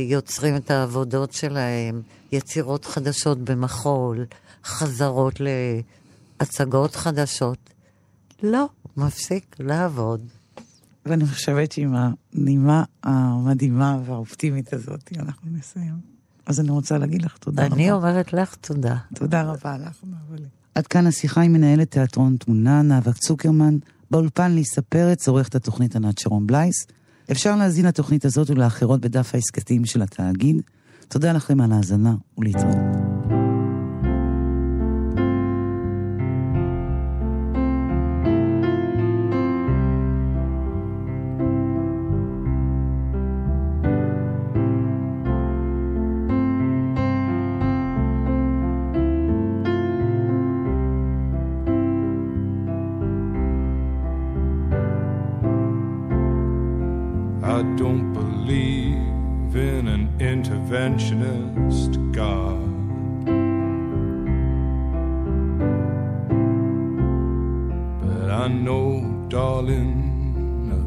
[0.08, 2.02] יוצרים את העבודות שלהם,
[2.32, 4.24] יצירות חדשות במחול,
[4.64, 5.40] חזרות
[6.40, 7.58] להצגות חדשות.
[8.42, 10.20] לא, מפסיק לעבוד.
[11.06, 11.94] ואני חושבת שעם
[12.34, 16.16] הנימה המדהימה והאופטימית הזאת אנחנו נסיים.
[16.46, 18.08] אז אני רוצה להגיד לך תודה אני רבה.
[18.08, 18.96] אומרת לך תודה.
[19.14, 20.44] תודה רבה לך, נאולי.
[20.74, 23.78] עד כאן השיחה עם מנהלת תיאטרון תמונה, נאוה צוקרמן.
[24.10, 26.86] באולפן ליסה פרץ, עורכת התוכנית ענת שרון בלייס.
[27.32, 30.62] אפשר להזין לתוכנית הזאת ולאחרות בדף ההסכתים של התאגיד.
[31.08, 33.05] תודה לכם על ההאזנה ולהתראות.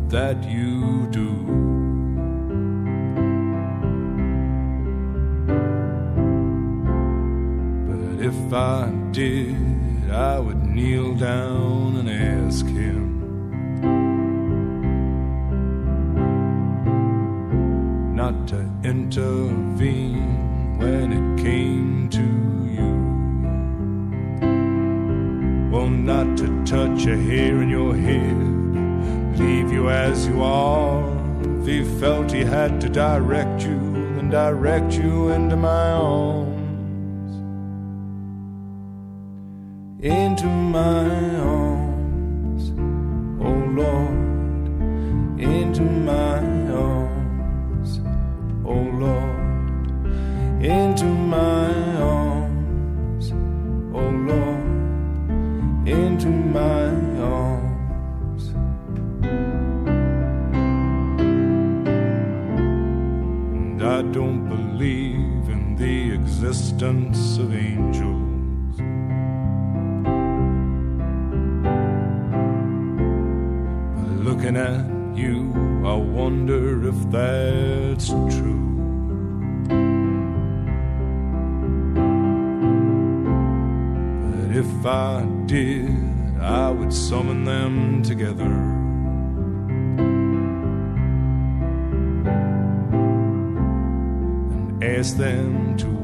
[0.10, 1.32] That you do.
[7.88, 13.10] But if I did, I would kneel down and ask him.
[18.20, 22.22] not to intervene when it came to
[22.78, 22.91] you.
[25.72, 28.59] Well, not to touch a hair in your head,
[29.39, 31.03] leave you as you are.
[31.61, 33.79] If he felt he had to direct you,
[34.15, 36.49] then direct you into my arms.
[40.01, 41.09] Into my
[41.39, 42.71] arms,
[43.41, 46.39] oh Lord, into my
[46.71, 47.09] arms
[48.69, 51.59] oh Lord, into my
[66.50, 68.80] existence of angels.
[74.26, 74.84] Looking at
[75.16, 75.54] you,
[75.86, 78.66] I wonder if that's true.
[84.32, 88.52] But if I did, I would summon them together.
[94.52, 95.99] and Ask them to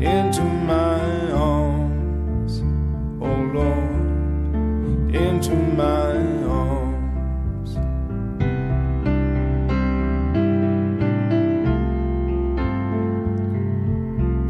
[0.00, 2.62] into my arms,
[3.20, 6.16] oh Lord, into my
[6.48, 7.74] arms.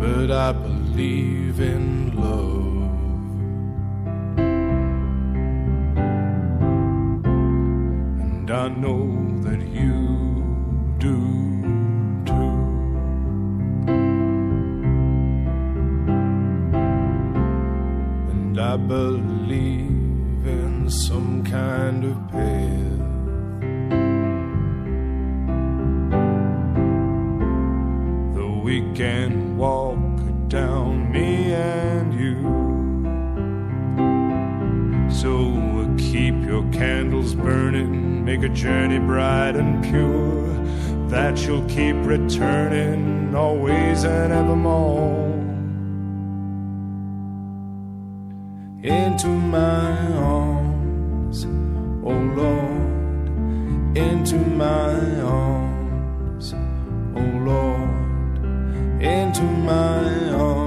[0.00, 2.60] But I believe in love.
[8.20, 9.19] And I know
[18.70, 23.00] I believe in some kind of path.
[28.36, 29.98] Though we can walk
[30.46, 32.36] down, me and you.
[35.10, 40.46] So keep your candles burning, make a journey bright and pure,
[41.08, 45.39] that you'll keep returning always and evermore.
[48.82, 51.44] into my arms,
[52.02, 53.28] oh Lord,
[53.94, 60.59] into my arms, oh Lord, into my arms.